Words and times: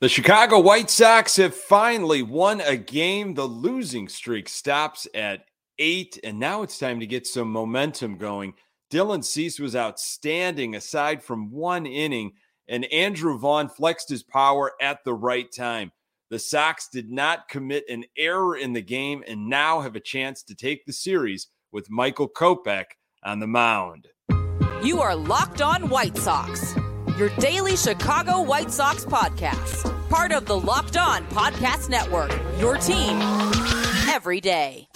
The 0.00 0.08
Chicago 0.08 0.58
White 0.58 0.90
Sox 0.90 1.36
have 1.36 1.54
finally 1.54 2.22
won 2.22 2.60
a 2.60 2.76
game. 2.76 3.34
The 3.34 3.44
losing 3.44 4.08
streak 4.08 4.48
stops 4.48 5.06
at 5.14 5.44
eight, 5.78 6.18
and 6.24 6.38
now 6.38 6.62
it's 6.62 6.78
time 6.78 7.00
to 7.00 7.06
get 7.06 7.26
some 7.26 7.50
momentum 7.50 8.18
going. 8.18 8.54
Dylan 8.92 9.24
Cease 9.24 9.58
was 9.58 9.76
outstanding 9.76 10.74
aside 10.74 11.22
from 11.22 11.50
one 11.50 11.86
inning, 11.86 12.32
and 12.68 12.84
Andrew 12.92 13.38
Vaughn 13.38 13.68
flexed 13.68 14.08
his 14.08 14.22
power 14.22 14.72
at 14.80 15.04
the 15.04 15.14
right 15.14 15.50
time. 15.50 15.92
The 16.28 16.38
Sox 16.38 16.88
did 16.88 17.10
not 17.10 17.48
commit 17.48 17.84
an 17.88 18.04
error 18.18 18.56
in 18.56 18.72
the 18.72 18.82
game 18.82 19.22
and 19.28 19.48
now 19.48 19.80
have 19.80 19.94
a 19.94 20.00
chance 20.00 20.42
to 20.44 20.54
take 20.54 20.84
the 20.84 20.92
series 20.92 21.48
with 21.70 21.90
Michael 21.90 22.28
Kopech 22.28 22.86
on 23.22 23.38
the 23.38 23.46
mound. 23.46 24.08
You 24.82 25.00
are 25.00 25.14
Locked 25.14 25.62
On 25.62 25.88
White 25.88 26.16
Sox, 26.16 26.74
your 27.18 27.28
daily 27.38 27.76
Chicago 27.76 28.42
White 28.42 28.72
Sox 28.72 29.04
podcast, 29.04 30.08
part 30.08 30.32
of 30.32 30.46
the 30.46 30.58
Locked 30.58 30.96
On 30.96 31.24
Podcast 31.26 31.88
Network, 31.88 32.32
your 32.58 32.76
team 32.76 33.20
every 34.08 34.40
day. 34.40 34.88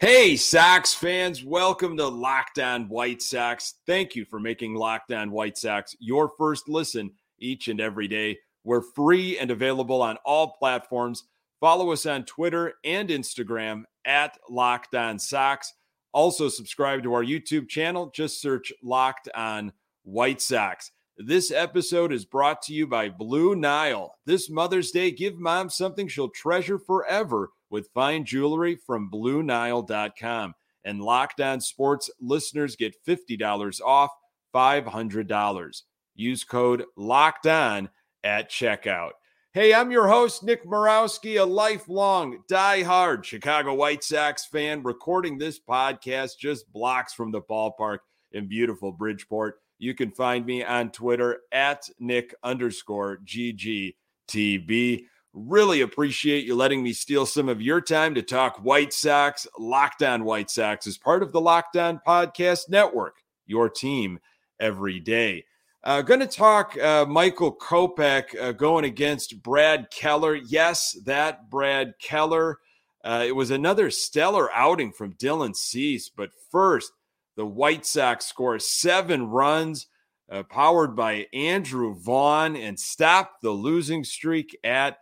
Hey, 0.00 0.36
Sox 0.36 0.92
fans, 0.92 1.42
welcome 1.42 1.96
to 1.96 2.06
Locked 2.06 2.58
On 2.58 2.86
White 2.90 3.22
Sox. 3.22 3.76
Thank 3.86 4.14
you 4.14 4.26
for 4.26 4.38
making 4.38 4.74
Locked 4.74 5.12
On 5.12 5.30
White 5.30 5.56
Sox 5.56 5.96
your 5.98 6.30
first 6.36 6.68
listen 6.68 7.12
each 7.38 7.68
and 7.68 7.80
every 7.80 8.06
day. 8.06 8.36
We're 8.64 8.82
free 8.82 9.38
and 9.38 9.50
available 9.50 10.02
on 10.02 10.18
all 10.26 10.56
platforms. 10.58 11.24
Follow 11.58 11.90
us 11.90 12.04
on 12.04 12.26
Twitter 12.26 12.74
and 12.84 13.08
Instagram 13.08 13.84
at 14.04 14.38
Locked 14.48 14.94
On 14.94 15.18
Sox. 15.18 15.72
Also, 16.12 16.48
subscribe 16.48 17.02
to 17.02 17.14
our 17.14 17.24
YouTube 17.24 17.68
channel. 17.68 18.10
Just 18.14 18.40
search 18.40 18.72
Locked 18.82 19.28
On 19.34 19.72
White 20.04 20.40
Sox. 20.40 20.90
This 21.16 21.52
episode 21.52 22.12
is 22.12 22.24
brought 22.24 22.60
to 22.62 22.74
you 22.74 22.86
by 22.86 23.08
Blue 23.08 23.54
Nile. 23.54 24.16
This 24.26 24.50
Mother's 24.50 24.90
Day, 24.90 25.12
give 25.12 25.38
mom 25.38 25.70
something 25.70 26.08
she'll 26.08 26.30
treasure 26.30 26.78
forever 26.78 27.50
with 27.70 27.90
fine 27.94 28.24
jewelry 28.24 28.76
from 28.76 29.10
BlueNile.com. 29.10 30.54
And 30.84 31.00
Locked 31.00 31.40
On 31.40 31.60
Sports 31.60 32.10
listeners 32.20 32.76
get 32.76 32.96
$50 33.06 33.80
off 33.80 34.10
$500. 34.54 35.82
Use 36.16 36.44
code 36.44 36.84
Locked 36.96 37.46
On 37.46 37.88
at 38.22 38.50
checkout. 38.50 39.12
Hey, 39.54 39.72
I'm 39.72 39.92
your 39.92 40.08
host, 40.08 40.42
Nick 40.42 40.66
Morawski, 40.66 41.40
a 41.40 41.44
lifelong, 41.44 42.42
die-hard 42.48 43.24
Chicago 43.24 43.72
White 43.72 44.02
Sox 44.02 44.44
fan, 44.44 44.82
recording 44.82 45.38
this 45.38 45.60
podcast 45.60 46.38
just 46.40 46.72
blocks 46.72 47.12
from 47.12 47.30
the 47.30 47.40
ballpark 47.40 47.98
in 48.32 48.48
beautiful 48.48 48.90
Bridgeport. 48.90 49.60
You 49.78 49.94
can 49.94 50.10
find 50.10 50.44
me 50.44 50.64
on 50.64 50.90
Twitter 50.90 51.42
at 51.52 51.88
Nick 52.00 52.34
underscore 52.42 53.20
GGTB. 53.24 55.04
Really 55.32 55.82
appreciate 55.82 56.44
you 56.44 56.56
letting 56.56 56.82
me 56.82 56.92
steal 56.92 57.24
some 57.24 57.48
of 57.48 57.62
your 57.62 57.80
time 57.80 58.16
to 58.16 58.22
talk 58.22 58.56
White 58.56 58.92
Sox. 58.92 59.46
Locked 59.56 60.02
On 60.02 60.24
White 60.24 60.50
Sox 60.50 60.88
is 60.88 60.98
part 60.98 61.22
of 61.22 61.30
the 61.30 61.40
Locked 61.40 61.76
On 61.76 62.00
Podcast 62.04 62.68
Network, 62.68 63.18
your 63.46 63.68
team 63.68 64.18
every 64.58 64.98
day. 64.98 65.44
Uh, 65.84 66.00
going 66.00 66.20
to 66.20 66.26
talk 66.26 66.78
uh, 66.78 67.04
Michael 67.04 67.54
Kopech 67.54 68.40
uh, 68.40 68.52
going 68.52 68.86
against 68.86 69.42
Brad 69.42 69.90
Keller. 69.90 70.34
Yes, 70.34 70.98
that 71.04 71.50
Brad 71.50 71.92
Keller. 72.00 72.58
Uh, 73.04 73.22
it 73.26 73.36
was 73.36 73.50
another 73.50 73.90
stellar 73.90 74.50
outing 74.54 74.92
from 74.92 75.12
Dylan 75.16 75.54
Cease. 75.54 76.08
But 76.08 76.30
first, 76.50 76.90
the 77.36 77.44
White 77.44 77.84
Sox 77.84 78.24
score 78.24 78.58
seven 78.58 79.26
runs, 79.26 79.86
uh, 80.32 80.44
powered 80.44 80.96
by 80.96 81.26
Andrew 81.34 81.94
Vaughn, 81.94 82.56
and 82.56 82.80
stop 82.80 83.42
the 83.42 83.50
losing 83.50 84.04
streak 84.04 84.58
at 84.64 84.96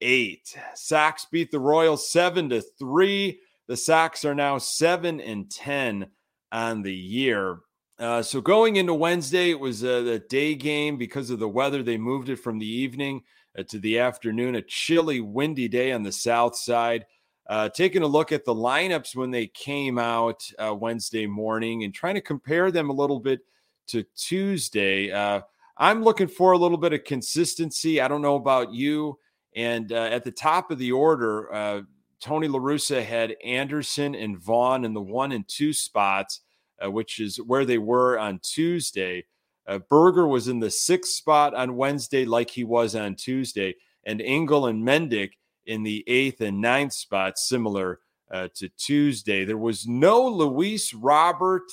eight. 0.00 0.56
Sox 0.74 1.26
beat 1.30 1.50
the 1.50 1.60
Royals 1.60 2.10
seven 2.10 2.48
to 2.48 2.62
three. 2.78 3.40
The 3.66 3.76
Sox 3.76 4.24
are 4.24 4.34
now 4.34 4.56
seven 4.56 5.20
and 5.20 5.50
ten 5.50 6.06
on 6.50 6.80
the 6.80 6.94
year. 6.94 7.58
Uh, 7.98 8.22
so 8.22 8.40
going 8.40 8.76
into 8.76 8.94
Wednesday, 8.94 9.50
it 9.50 9.60
was 9.60 9.82
a, 9.82 10.18
day 10.18 10.54
game 10.54 10.96
because 10.96 11.30
of 11.30 11.38
the 11.38 11.48
weather. 11.48 11.82
They 11.82 11.96
moved 11.96 12.28
it 12.28 12.36
from 12.36 12.58
the 12.58 12.68
evening 12.68 13.22
uh, 13.56 13.62
to 13.64 13.78
the 13.78 14.00
afternoon. 14.00 14.56
A 14.56 14.62
chilly, 14.62 15.20
windy 15.20 15.68
day 15.68 15.92
on 15.92 16.02
the 16.02 16.12
south 16.12 16.56
side. 16.56 17.06
Uh, 17.46 17.68
taking 17.68 18.02
a 18.02 18.06
look 18.06 18.32
at 18.32 18.44
the 18.44 18.54
lineups 18.54 19.14
when 19.14 19.30
they 19.30 19.46
came 19.46 19.98
out 19.98 20.42
uh, 20.58 20.74
Wednesday 20.74 21.26
morning 21.26 21.84
and 21.84 21.94
trying 21.94 22.14
to 22.14 22.20
compare 22.20 22.70
them 22.70 22.90
a 22.90 22.94
little 22.94 23.20
bit 23.20 23.40
to 23.86 24.02
Tuesday. 24.16 25.12
Uh, 25.12 25.42
I'm 25.76 26.02
looking 26.02 26.28
for 26.28 26.52
a 26.52 26.58
little 26.58 26.78
bit 26.78 26.94
of 26.94 27.04
consistency. 27.04 28.00
I 28.00 28.08
don't 28.08 28.22
know 28.22 28.36
about 28.36 28.72
you. 28.72 29.18
And 29.54 29.92
at 29.92 30.24
the 30.24 30.32
top 30.32 30.70
of 30.72 30.78
the 30.78 30.90
order, 30.90 31.84
Tony 32.20 32.48
LaRussa 32.48 33.04
had 33.04 33.36
Anderson 33.44 34.14
and 34.14 34.38
Vaughn 34.38 34.84
in 34.84 34.94
the 34.94 35.00
one 35.00 35.30
and 35.30 35.46
two 35.46 35.72
spots 35.72 36.40
uh, 36.82 36.90
which 36.90 37.20
is 37.20 37.36
where 37.36 37.64
they 37.64 37.78
were 37.78 38.18
on 38.18 38.40
Tuesday. 38.42 39.24
Uh, 39.66 39.78
Burger 39.78 40.26
was 40.26 40.48
in 40.48 40.60
the 40.60 40.70
sixth 40.70 41.12
spot 41.12 41.54
on 41.54 41.76
Wednesday, 41.76 42.24
like 42.24 42.50
he 42.50 42.64
was 42.64 42.94
on 42.94 43.14
Tuesday, 43.14 43.74
and 44.04 44.20
Engel 44.20 44.66
and 44.66 44.86
Mendick 44.86 45.32
in 45.66 45.82
the 45.82 46.04
eighth 46.06 46.40
and 46.40 46.60
ninth 46.60 46.92
spots, 46.92 47.48
similar 47.48 48.00
uh, 48.30 48.48
to 48.54 48.68
Tuesday. 48.70 49.44
There 49.44 49.58
was 49.58 49.86
no 49.86 50.26
Luis 50.26 50.92
Robert. 50.92 51.64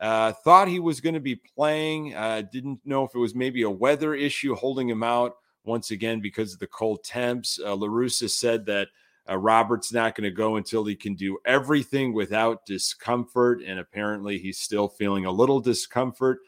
Uh, 0.00 0.32
thought 0.32 0.66
he 0.66 0.80
was 0.80 1.00
going 1.00 1.14
to 1.14 1.20
be 1.20 1.36
playing. 1.36 2.14
Uh, 2.14 2.42
didn't 2.52 2.80
know 2.84 3.04
if 3.04 3.14
it 3.14 3.18
was 3.18 3.36
maybe 3.36 3.62
a 3.62 3.70
weather 3.70 4.14
issue 4.14 4.54
holding 4.54 4.88
him 4.88 5.04
out 5.04 5.36
once 5.64 5.92
again 5.92 6.20
because 6.20 6.52
of 6.52 6.58
the 6.58 6.66
cold 6.66 7.04
temps. 7.04 7.60
Uh, 7.64 7.68
LaRussa 7.68 8.28
said 8.28 8.66
that 8.66 8.88
uh, 9.28 9.36
Robert's 9.36 9.92
not 9.92 10.14
going 10.14 10.24
to 10.24 10.34
go 10.34 10.56
until 10.56 10.84
he 10.84 10.96
can 10.96 11.14
do 11.14 11.38
everything 11.44 12.12
without 12.12 12.66
discomfort. 12.66 13.62
And 13.64 13.78
apparently, 13.78 14.38
he's 14.38 14.58
still 14.58 14.88
feeling 14.88 15.24
a 15.24 15.30
little 15.30 15.60
discomfort 15.60 16.38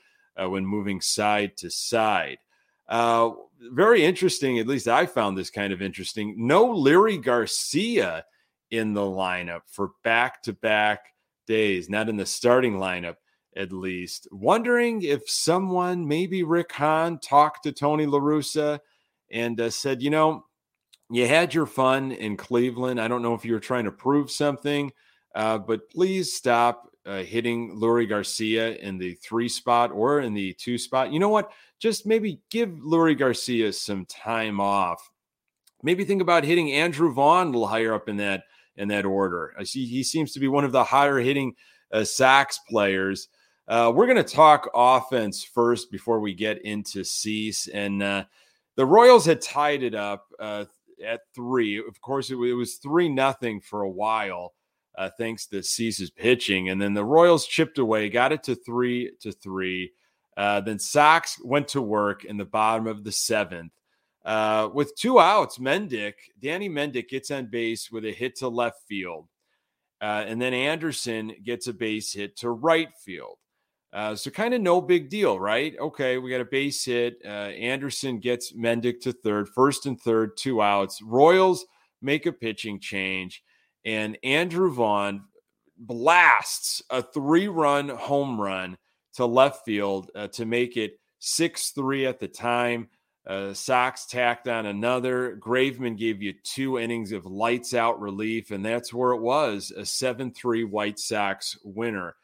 uh, 0.40 0.48
when 0.48 0.66
moving 0.66 1.00
side 1.00 1.56
to 1.58 1.70
side. 1.70 2.38
Uh, 2.88 3.30
very 3.72 4.04
interesting. 4.04 4.58
At 4.58 4.66
least 4.66 4.88
I 4.88 5.06
found 5.06 5.38
this 5.38 5.50
kind 5.50 5.72
of 5.72 5.80
interesting. 5.80 6.34
No 6.36 6.66
Leury 6.66 7.22
Garcia 7.22 8.24
in 8.70 8.92
the 8.92 9.00
lineup 9.00 9.62
for 9.66 9.92
back 10.02 10.42
to 10.42 10.52
back 10.52 11.06
days, 11.46 11.88
not 11.88 12.08
in 12.08 12.16
the 12.16 12.26
starting 12.26 12.74
lineup 12.74 13.16
at 13.56 13.72
least. 13.72 14.26
Wondering 14.32 15.02
if 15.02 15.28
someone, 15.28 16.06
maybe 16.06 16.42
Rick 16.42 16.72
Hahn, 16.72 17.18
talked 17.18 17.62
to 17.64 17.72
Tony 17.72 18.06
LaRussa 18.06 18.80
and 19.30 19.60
uh, 19.60 19.70
said, 19.70 20.02
you 20.02 20.10
know, 20.10 20.44
you 21.10 21.26
had 21.26 21.54
your 21.54 21.66
fun 21.66 22.12
in 22.12 22.36
Cleveland. 22.36 23.00
I 23.00 23.08
don't 23.08 23.22
know 23.22 23.34
if 23.34 23.44
you 23.44 23.52
were 23.52 23.60
trying 23.60 23.84
to 23.84 23.92
prove 23.92 24.30
something, 24.30 24.92
uh, 25.34 25.58
but 25.58 25.90
please 25.90 26.32
stop 26.32 26.90
uh, 27.06 27.22
hitting 27.22 27.76
Leury 27.76 28.08
Garcia 28.08 28.76
in 28.76 28.98
the 28.98 29.14
three 29.14 29.48
spot 29.48 29.92
or 29.92 30.20
in 30.20 30.32
the 30.34 30.54
two 30.54 30.78
spot. 30.78 31.12
You 31.12 31.18
know 31.18 31.28
what? 31.28 31.52
Just 31.78 32.06
maybe 32.06 32.40
give 32.50 32.70
Leury 32.70 33.18
Garcia 33.18 33.72
some 33.72 34.06
time 34.06 34.60
off. 34.60 35.10
Maybe 35.82 36.04
think 36.04 36.22
about 36.22 36.44
hitting 36.44 36.72
Andrew 36.72 37.12
Vaughn 37.12 37.48
a 37.48 37.50
little 37.50 37.66
higher 37.66 37.92
up 37.92 38.08
in 38.08 38.16
that 38.16 38.44
in 38.76 38.88
that 38.88 39.04
order. 39.04 39.54
I 39.58 39.64
see 39.64 39.84
he 39.84 40.02
seems 40.02 40.32
to 40.32 40.40
be 40.40 40.48
one 40.48 40.64
of 40.64 40.72
the 40.72 40.82
higher 40.82 41.18
hitting 41.18 41.54
uh, 41.92 42.04
Sox 42.04 42.58
players. 42.68 43.28
Uh, 43.68 43.92
we're 43.94 44.06
going 44.06 44.22
to 44.22 44.24
talk 44.24 44.68
offense 44.74 45.44
first 45.44 45.90
before 45.90 46.20
we 46.20 46.34
get 46.34 46.62
into 46.62 47.04
Cease. 47.04 47.68
And 47.68 48.02
uh, 48.02 48.24
the 48.76 48.84
Royals 48.84 49.24
had 49.24 49.40
tied 49.40 49.82
it 49.82 49.94
up 49.94 50.26
uh, 50.38 50.64
at 51.04 51.20
three. 51.34 51.78
Of 51.78 52.00
course, 52.00 52.30
it, 52.30 52.36
it 52.36 52.54
was 52.54 52.76
three 52.76 53.08
nothing 53.08 53.60
for 53.60 53.82
a 53.82 53.90
while, 53.90 54.54
uh, 54.96 55.10
thanks 55.18 55.46
to 55.46 55.62
Cease's 55.62 56.10
pitching, 56.10 56.68
and 56.68 56.80
then 56.80 56.94
the 56.94 57.04
Royals 57.04 57.46
chipped 57.46 57.78
away, 57.78 58.08
got 58.08 58.32
it 58.32 58.42
to 58.44 58.54
three 58.54 59.12
to 59.20 59.32
three. 59.32 59.92
Uh, 60.36 60.60
then 60.60 60.78
Sox 60.78 61.40
went 61.42 61.68
to 61.68 61.80
work 61.82 62.24
in 62.24 62.36
the 62.36 62.44
bottom 62.44 62.86
of 62.86 63.04
the 63.04 63.12
seventh. 63.12 63.72
Uh, 64.24 64.70
with 64.72 64.96
two 64.96 65.20
outs, 65.20 65.58
Mendick, 65.58 66.14
Danny 66.40 66.68
Mendick 66.68 67.08
gets 67.08 67.30
on 67.30 67.46
base 67.46 67.90
with 67.90 68.04
a 68.04 68.12
hit 68.12 68.36
to 68.36 68.48
left 68.48 68.80
field. 68.88 69.28
Uh, 70.00 70.24
and 70.26 70.40
then 70.40 70.54
Anderson 70.54 71.32
gets 71.44 71.66
a 71.66 71.72
base 71.72 72.12
hit 72.12 72.36
to 72.38 72.50
right 72.50 72.88
field. 73.04 73.38
Uh, 73.94 74.16
so 74.16 74.28
kind 74.28 74.52
of 74.52 74.60
no 74.60 74.80
big 74.80 75.08
deal, 75.08 75.38
right? 75.38 75.76
Okay, 75.78 76.18
we 76.18 76.28
got 76.28 76.40
a 76.40 76.44
base 76.44 76.84
hit. 76.84 77.18
Uh, 77.24 77.28
Anderson 77.28 78.18
gets 78.18 78.52
Mendick 78.52 79.00
to 79.02 79.12
third, 79.12 79.48
first 79.48 79.86
and 79.86 80.00
third, 80.00 80.36
two 80.36 80.60
outs. 80.60 81.00
Royals 81.00 81.64
make 82.02 82.26
a 82.26 82.32
pitching 82.32 82.80
change, 82.80 83.44
and 83.84 84.18
Andrew 84.24 84.72
Vaughn 84.72 85.22
blasts 85.78 86.82
a 86.90 87.02
three-run 87.02 87.88
home 87.88 88.40
run 88.40 88.76
to 89.14 89.26
left 89.26 89.64
field 89.64 90.10
uh, 90.16 90.26
to 90.28 90.44
make 90.44 90.76
it 90.76 90.98
six-three 91.20 92.04
at 92.04 92.18
the 92.18 92.26
time. 92.26 92.88
Uh, 93.24 93.54
Sox 93.54 94.06
tacked 94.06 94.48
on 94.48 94.66
another. 94.66 95.38
Graveman 95.40 95.96
gave 95.96 96.20
you 96.20 96.34
two 96.42 96.80
innings 96.80 97.12
of 97.12 97.26
lights 97.26 97.74
out 97.74 98.00
relief, 98.00 98.50
and 98.50 98.64
that's 98.64 98.92
where 98.92 99.12
it 99.12 99.20
was 99.20 99.70
a 99.70 99.86
7 99.86 100.32
3 100.32 100.64
White 100.64 100.98
Sox 100.98 101.56
winner. 101.62 102.16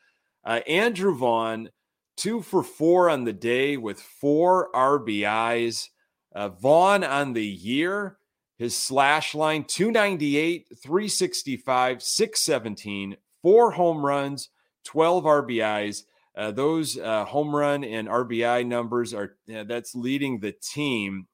Uh, 0.45 0.61
Andrew 0.67 1.15
Vaughn, 1.15 1.71
two 2.17 2.43
for 2.43 2.63
four 2.63 3.11
on 3.11 3.25
the 3.25 3.33
day 3.33 3.77
with 3.77 4.01
four 4.01 4.71
RBIs. 4.75 5.89
Uh, 6.35 6.49
Vaughn 6.49 7.03
on 7.05 7.33
the 7.33 7.45
year, 7.45 8.19
his 8.59 8.77
slash 8.77 9.35
line 9.35 9.65
298, 9.65 10.67
365, 10.83 12.03
617, 12.03 13.17
four 13.43 13.71
home 13.71 14.05
runs, 14.05 14.51
12 14.85 15.25
RBIs. 15.25 16.05
Uh, 16.37 16.51
those 16.51 16.97
uh, 16.99 17.25
home 17.25 17.55
run 17.55 17.85
and 17.85 18.09
RBI 18.09 18.67
numbers 18.67 19.13
are 19.13 19.37
that's 19.47 19.95
leading 19.95 20.39
the 20.39 20.53
team. 20.53 21.27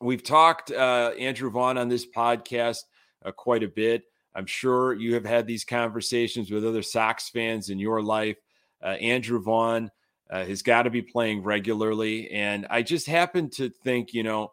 We've 0.00 0.22
talked 0.22 0.72
uh, 0.72 1.12
Andrew 1.18 1.50
Vaughn 1.50 1.78
on 1.78 1.88
this 1.88 2.06
podcast 2.06 2.78
uh, 3.24 3.30
quite 3.30 3.62
a 3.62 3.68
bit. 3.68 4.04
I'm 4.34 4.46
sure 4.46 4.94
you 4.94 5.14
have 5.14 5.24
had 5.24 5.46
these 5.46 5.64
conversations 5.64 6.50
with 6.50 6.66
other 6.66 6.82
Sox 6.82 7.28
fans 7.28 7.70
in 7.70 7.78
your 7.78 8.02
life. 8.02 8.36
Uh, 8.82 8.96
Andrew 9.00 9.40
Vaughn 9.40 9.90
uh, 10.30 10.44
has 10.44 10.62
got 10.62 10.82
to 10.82 10.90
be 10.90 11.02
playing 11.02 11.42
regularly, 11.42 12.30
and 12.30 12.66
I 12.70 12.82
just 12.82 13.06
happen 13.06 13.50
to 13.50 13.68
think, 13.68 14.14
you 14.14 14.22
know, 14.22 14.52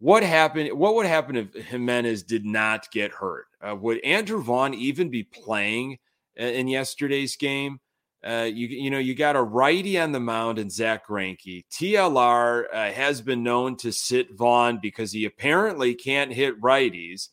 what 0.00 0.24
happened? 0.24 0.76
What 0.76 0.96
would 0.96 1.06
happen 1.06 1.36
if 1.36 1.54
Jimenez 1.54 2.24
did 2.24 2.44
not 2.44 2.90
get 2.90 3.12
hurt? 3.12 3.46
would 3.80 4.04
Andrew 4.04 4.42
Vaughn 4.42 4.74
even 4.74 5.08
be 5.08 5.22
playing 5.22 5.98
in 6.34 6.66
yesterday's 6.66 7.36
game? 7.36 7.78
Uh, 8.24 8.48
you 8.52 8.68
you 8.68 8.90
know 8.90 8.98
you 8.98 9.16
got 9.16 9.34
a 9.34 9.42
righty 9.42 9.98
on 9.98 10.12
the 10.12 10.20
mound 10.20 10.58
and 10.58 10.70
Zack 10.70 11.06
Greinke. 11.08 11.64
TLR 11.72 12.64
uh, 12.72 12.92
has 12.92 13.20
been 13.20 13.42
known 13.42 13.76
to 13.78 13.92
sit 13.92 14.34
Vaughn 14.34 14.78
because 14.80 15.10
he 15.10 15.24
apparently 15.24 15.94
can't 15.94 16.32
hit 16.32 16.60
righties, 16.60 17.28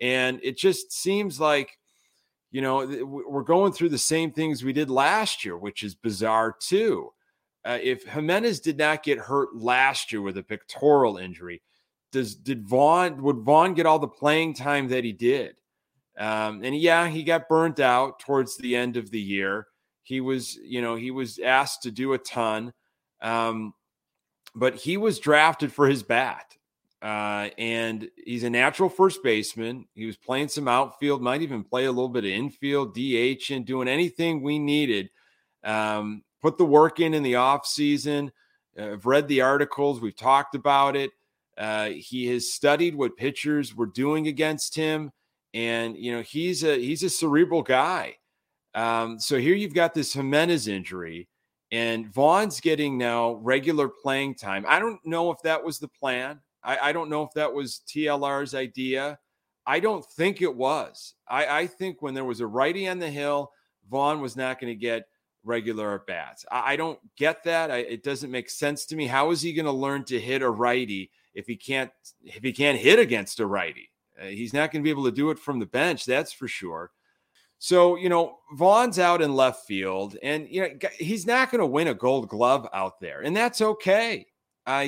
and 0.00 0.40
it 0.42 0.56
just 0.56 0.92
seems 0.92 1.38
like 1.40 1.78
you 2.50 2.62
know 2.62 2.86
we're 3.04 3.42
going 3.42 3.72
through 3.72 3.88
the 3.90 3.98
same 3.98 4.32
things 4.32 4.62
we 4.62 4.72
did 4.72 4.90
last 4.90 5.44
year, 5.44 5.56
which 5.56 5.82
is 5.82 5.94
bizarre 5.94 6.54
too. 6.58 7.12
Uh, 7.64 7.78
if 7.82 8.04
Jimenez 8.04 8.60
did 8.60 8.76
not 8.76 9.02
get 9.02 9.18
hurt 9.18 9.56
last 9.56 10.12
year 10.12 10.20
with 10.20 10.36
a 10.36 10.42
pectoral 10.42 11.16
injury, 11.16 11.62
does 12.12 12.34
did 12.34 12.66
Vaughn 12.66 13.22
would 13.22 13.38
Vaughn 13.38 13.74
get 13.74 13.86
all 13.86 13.98
the 13.98 14.08
playing 14.08 14.54
time 14.54 14.88
that 14.88 15.04
he 15.04 15.12
did? 15.12 15.56
Um, 16.16 16.62
and 16.62 16.76
yeah, 16.76 17.08
he 17.08 17.24
got 17.24 17.48
burnt 17.48 17.80
out 17.80 18.20
towards 18.20 18.56
the 18.56 18.76
end 18.76 18.96
of 18.96 19.10
the 19.10 19.20
year. 19.20 19.66
He 20.02 20.20
was, 20.20 20.56
you 20.56 20.80
know, 20.80 20.94
he 20.94 21.10
was 21.10 21.38
asked 21.38 21.82
to 21.82 21.90
do 21.90 22.12
a 22.12 22.18
ton, 22.18 22.72
um, 23.20 23.74
but 24.54 24.76
he 24.76 24.96
was 24.96 25.18
drafted 25.18 25.72
for 25.72 25.88
his 25.88 26.02
bat. 26.02 26.54
Uh, 27.04 27.50
and 27.58 28.08
he's 28.24 28.44
a 28.44 28.50
natural 28.50 28.88
first 28.88 29.22
baseman. 29.22 29.86
He 29.94 30.06
was 30.06 30.16
playing 30.16 30.48
some 30.48 30.66
outfield, 30.66 31.20
might 31.20 31.42
even 31.42 31.62
play 31.62 31.84
a 31.84 31.92
little 31.92 32.08
bit 32.08 32.24
of 32.24 32.30
infield, 32.30 32.94
DH, 32.94 33.50
and 33.50 33.66
doing 33.66 33.88
anything 33.88 34.40
we 34.40 34.58
needed. 34.58 35.10
Um, 35.62 36.22
put 36.40 36.56
the 36.56 36.64
work 36.64 37.00
in 37.00 37.12
in 37.12 37.22
the 37.22 37.34
off 37.34 37.66
season. 37.66 38.32
Uh, 38.78 38.92
I've 38.92 39.04
read 39.04 39.28
the 39.28 39.42
articles. 39.42 40.00
We've 40.00 40.16
talked 40.16 40.54
about 40.54 40.96
it. 40.96 41.10
Uh, 41.58 41.90
he 41.90 42.26
has 42.28 42.50
studied 42.50 42.94
what 42.94 43.18
pitchers 43.18 43.76
were 43.76 43.84
doing 43.84 44.26
against 44.26 44.74
him, 44.74 45.12
and 45.52 45.98
you 45.98 46.10
know 46.10 46.22
he's 46.22 46.64
a 46.64 46.78
he's 46.78 47.02
a 47.02 47.10
cerebral 47.10 47.62
guy. 47.62 48.14
Um, 48.74 49.20
so 49.20 49.38
here 49.38 49.54
you've 49.54 49.74
got 49.74 49.92
this 49.92 50.14
Jimenez 50.14 50.68
injury, 50.68 51.28
and 51.70 52.10
Vaughn's 52.10 52.60
getting 52.60 52.96
now 52.96 53.34
regular 53.34 53.88
playing 53.88 54.36
time. 54.36 54.64
I 54.66 54.78
don't 54.78 55.04
know 55.04 55.30
if 55.32 55.42
that 55.42 55.62
was 55.62 55.78
the 55.78 55.88
plan. 55.88 56.40
I, 56.64 56.78
I 56.88 56.92
don't 56.92 57.10
know 57.10 57.22
if 57.22 57.32
that 57.34 57.52
was 57.52 57.82
TLR's 57.86 58.54
idea. 58.54 59.18
I 59.66 59.80
don't 59.80 60.04
think 60.04 60.42
it 60.42 60.54
was. 60.54 61.14
I, 61.28 61.60
I, 61.60 61.66
think 61.66 62.02
when 62.02 62.14
there 62.14 62.24
was 62.24 62.40
a 62.40 62.46
righty 62.46 62.88
on 62.88 62.98
the 62.98 63.10
hill, 63.10 63.50
Vaughn 63.90 64.20
was 64.20 64.36
not 64.36 64.60
going 64.60 64.72
to 64.72 64.78
get 64.78 65.06
regular 65.42 65.94
at 65.94 66.06
bats. 66.06 66.44
I, 66.50 66.72
I, 66.72 66.76
don't 66.76 66.98
get 67.16 67.44
that. 67.44 67.70
I, 67.70 67.78
it 67.78 68.02
doesn't 68.02 68.30
make 68.30 68.50
sense 68.50 68.84
to 68.86 68.96
me. 68.96 69.06
How 69.06 69.30
is 69.30 69.40
he 69.40 69.52
going 69.52 69.66
to 69.66 69.72
learn 69.72 70.04
to 70.04 70.20
hit 70.20 70.42
a 70.42 70.50
righty 70.50 71.10
if 71.34 71.46
he 71.46 71.56
can't 71.56 71.90
if 72.22 72.42
he 72.42 72.52
can't 72.52 72.78
hit 72.78 72.98
against 72.98 73.40
a 73.40 73.46
righty? 73.46 73.90
Uh, 74.20 74.26
he's 74.26 74.52
not 74.52 74.70
going 74.70 74.82
to 74.82 74.84
be 74.84 74.90
able 74.90 75.04
to 75.04 75.12
do 75.12 75.30
it 75.30 75.38
from 75.38 75.58
the 75.58 75.66
bench. 75.66 76.04
That's 76.04 76.32
for 76.32 76.48
sure. 76.48 76.90
So, 77.58 77.96
you 77.96 78.08
know, 78.08 78.38
Vaughn's 78.52 78.98
out 78.98 79.22
in 79.22 79.34
left 79.34 79.64
field, 79.66 80.18
and, 80.22 80.46
you 80.50 80.60
know, 80.60 80.88
he's 80.98 81.26
not 81.26 81.50
going 81.50 81.60
to 81.60 81.66
win 81.66 81.88
a 81.88 81.94
gold 81.94 82.28
glove 82.28 82.68
out 82.74 83.00
there, 83.00 83.22
and 83.22 83.34
that's 83.34 83.62
okay. 83.62 84.26
Uh, 84.66 84.86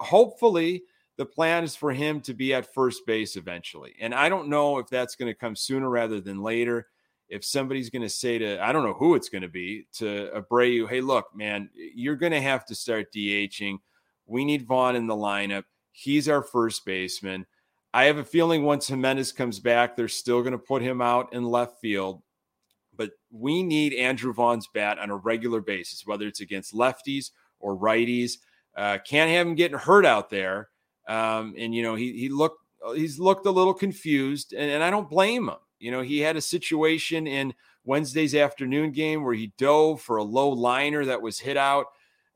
hopefully, 0.00 0.82
the 1.18 1.26
plan 1.26 1.64
is 1.64 1.74
for 1.74 1.92
him 1.92 2.20
to 2.22 2.32
be 2.32 2.54
at 2.54 2.72
first 2.72 3.04
base 3.04 3.34
eventually. 3.36 3.94
And 4.00 4.14
I 4.14 4.28
don't 4.28 4.48
know 4.48 4.78
if 4.78 4.86
that's 4.86 5.16
going 5.16 5.30
to 5.30 5.38
come 5.38 5.56
sooner 5.56 5.90
rather 5.90 6.20
than 6.20 6.42
later. 6.42 6.86
If 7.28 7.44
somebody's 7.44 7.90
going 7.90 8.02
to 8.02 8.08
say 8.08 8.38
to, 8.38 8.64
I 8.64 8.72
don't 8.72 8.84
know 8.84 8.94
who 8.94 9.16
it's 9.16 9.28
going 9.28 9.42
to 9.42 9.48
be, 9.48 9.86
to 9.94 10.30
Abreu, 10.34 10.88
hey, 10.88 11.00
look, 11.00 11.26
man, 11.34 11.68
you're 11.74 12.16
going 12.16 12.32
to 12.32 12.40
have 12.40 12.64
to 12.66 12.74
start 12.74 13.12
DHing. 13.12 13.78
We 14.26 14.44
need 14.44 14.66
Vaughn 14.66 14.96
in 14.96 15.08
the 15.08 15.14
lineup. 15.14 15.64
He's 15.90 16.28
our 16.28 16.40
first 16.40 16.86
baseman. 16.86 17.44
I 17.92 18.04
have 18.04 18.18
a 18.18 18.24
feeling 18.24 18.64
once 18.64 18.86
Jimenez 18.86 19.32
comes 19.32 19.58
back, 19.58 19.96
they're 19.96 20.08
still 20.08 20.40
going 20.40 20.52
to 20.52 20.58
put 20.58 20.82
him 20.82 21.02
out 21.02 21.32
in 21.32 21.44
left 21.44 21.80
field. 21.80 22.22
But 22.96 23.10
we 23.30 23.62
need 23.62 23.92
Andrew 23.92 24.32
Vaughn's 24.32 24.68
bat 24.72 24.98
on 24.98 25.10
a 25.10 25.16
regular 25.16 25.60
basis, 25.60 26.06
whether 26.06 26.26
it's 26.26 26.40
against 26.40 26.74
lefties 26.74 27.32
or 27.58 27.76
righties. 27.76 28.34
Uh, 28.76 28.98
can't 29.04 29.30
have 29.30 29.46
him 29.46 29.56
getting 29.56 29.78
hurt 29.78 30.06
out 30.06 30.30
there. 30.30 30.68
Um, 31.08 31.54
and 31.58 31.74
you 31.74 31.82
know 31.82 31.94
he 31.94 32.12
he 32.12 32.28
looked 32.28 32.62
he's 32.94 33.18
looked 33.18 33.46
a 33.46 33.50
little 33.50 33.74
confused, 33.74 34.52
and, 34.52 34.70
and 34.70 34.82
I 34.82 34.90
don't 34.90 35.08
blame 35.08 35.48
him. 35.48 35.56
You 35.78 35.90
know 35.90 36.02
he 36.02 36.20
had 36.20 36.36
a 36.36 36.40
situation 36.40 37.26
in 37.26 37.54
Wednesday's 37.84 38.34
afternoon 38.34 38.92
game 38.92 39.24
where 39.24 39.34
he 39.34 39.52
dove 39.58 40.02
for 40.02 40.18
a 40.18 40.22
low 40.22 40.50
liner 40.50 41.04
that 41.06 41.22
was 41.22 41.38
hit 41.38 41.56
out. 41.56 41.86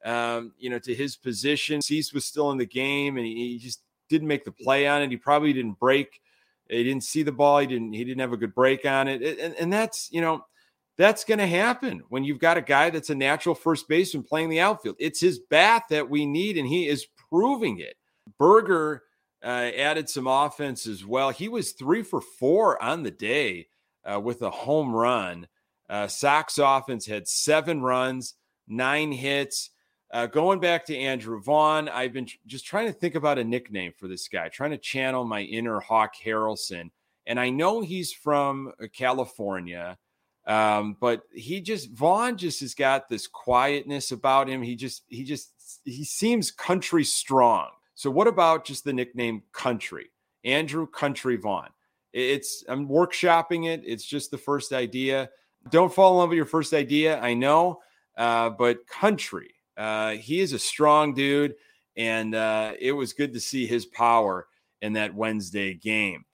Um, 0.04 0.52
you 0.58 0.68
know, 0.68 0.80
to 0.80 0.92
his 0.92 1.14
position. 1.14 1.80
Cease 1.80 2.12
was 2.12 2.24
still 2.24 2.50
in 2.50 2.58
the 2.58 2.66
game, 2.66 3.18
and 3.18 3.24
he, 3.24 3.52
he 3.52 3.58
just 3.58 3.82
didn't 4.08 4.26
make 4.26 4.44
the 4.44 4.50
play 4.50 4.88
on 4.88 5.00
it. 5.00 5.10
He 5.10 5.16
probably 5.16 5.52
didn't 5.52 5.78
break. 5.78 6.20
He 6.68 6.82
didn't 6.82 7.04
see 7.04 7.22
the 7.22 7.30
ball. 7.30 7.60
He 7.60 7.68
didn't. 7.68 7.92
He 7.92 8.02
didn't 8.04 8.20
have 8.20 8.32
a 8.32 8.36
good 8.36 8.54
break 8.54 8.84
on 8.84 9.06
it. 9.06 9.22
And, 9.38 9.54
and 9.54 9.72
that's 9.72 10.08
you 10.10 10.20
know 10.20 10.44
that's 10.96 11.24
going 11.24 11.38
to 11.38 11.46
happen 11.46 12.02
when 12.08 12.24
you've 12.24 12.38
got 12.38 12.56
a 12.56 12.62
guy 12.62 12.90
that's 12.90 13.10
a 13.10 13.14
natural 13.14 13.54
first 13.54 13.88
baseman 13.88 14.24
playing 14.24 14.48
the 14.48 14.60
outfield. 14.60 14.96
It's 14.98 15.20
his 15.20 15.38
bat 15.38 15.84
that 15.90 16.08
we 16.08 16.26
need, 16.26 16.58
and 16.58 16.66
he 16.66 16.88
is 16.88 17.06
proving 17.30 17.78
it. 17.78 17.96
Burger 18.38 19.02
uh, 19.42 19.70
added 19.76 20.08
some 20.08 20.26
offense 20.26 20.86
as 20.86 21.04
well. 21.04 21.30
He 21.30 21.48
was 21.48 21.72
three 21.72 22.02
for 22.02 22.20
four 22.20 22.82
on 22.82 23.02
the 23.02 23.10
day 23.10 23.68
uh, 24.04 24.20
with 24.20 24.42
a 24.42 24.50
home 24.50 24.94
run. 24.94 25.48
Uh, 25.88 26.06
Sox 26.06 26.58
offense 26.58 27.06
had 27.06 27.28
seven 27.28 27.82
runs, 27.82 28.34
nine 28.68 29.12
hits. 29.12 29.70
Uh, 30.10 30.26
going 30.26 30.60
back 30.60 30.84
to 30.86 30.96
Andrew 30.96 31.40
Vaughn, 31.40 31.88
I've 31.88 32.12
been 32.12 32.28
just 32.46 32.66
trying 32.66 32.86
to 32.86 32.92
think 32.92 33.14
about 33.14 33.38
a 33.38 33.44
nickname 33.44 33.92
for 33.96 34.08
this 34.08 34.28
guy, 34.28 34.48
trying 34.48 34.70
to 34.72 34.78
channel 34.78 35.24
my 35.24 35.40
inner 35.42 35.80
Hawk 35.80 36.12
Harrelson. 36.22 36.90
And 37.26 37.40
I 37.40 37.50
know 37.50 37.80
he's 37.80 38.12
from 38.12 38.72
uh, 38.80 38.86
California, 38.92 39.96
um, 40.46 40.96
but 41.00 41.22
he 41.32 41.60
just 41.60 41.90
Vaughn 41.90 42.36
just 42.36 42.60
has 42.60 42.74
got 42.74 43.08
this 43.08 43.26
quietness 43.26 44.12
about 44.12 44.48
him. 44.48 44.60
He 44.60 44.76
just 44.76 45.04
he 45.08 45.24
just 45.24 45.80
he 45.84 46.04
seems 46.04 46.50
country 46.50 47.04
strong. 47.04 47.68
So 47.94 48.10
what 48.10 48.26
about 48.26 48.64
just 48.64 48.84
the 48.84 48.92
nickname 48.92 49.42
Country? 49.52 50.10
Andrew 50.44 50.86
Country 50.86 51.36
Vaughn. 51.36 51.68
It's 52.12 52.64
I'm 52.68 52.88
workshopping 52.88 53.66
it. 53.66 53.82
It's 53.84 54.04
just 54.04 54.30
the 54.30 54.38
first 54.38 54.72
idea. 54.72 55.30
Don't 55.70 55.92
fall 55.92 56.12
in 56.12 56.18
love 56.18 56.28
with 56.30 56.36
your 56.36 56.46
first 56.46 56.74
idea. 56.74 57.20
I 57.20 57.34
know, 57.34 57.80
uh, 58.16 58.50
but 58.50 58.86
Country 58.86 59.54
uh, 59.76 60.12
he 60.12 60.40
is 60.40 60.52
a 60.52 60.58
strong 60.58 61.14
dude, 61.14 61.54
and 61.96 62.34
uh, 62.34 62.72
it 62.78 62.92
was 62.92 63.12
good 63.12 63.32
to 63.34 63.40
see 63.40 63.66
his 63.66 63.86
power 63.86 64.46
in 64.80 64.92
that 64.94 65.14
Wednesday 65.14 65.74
game. 65.74 66.24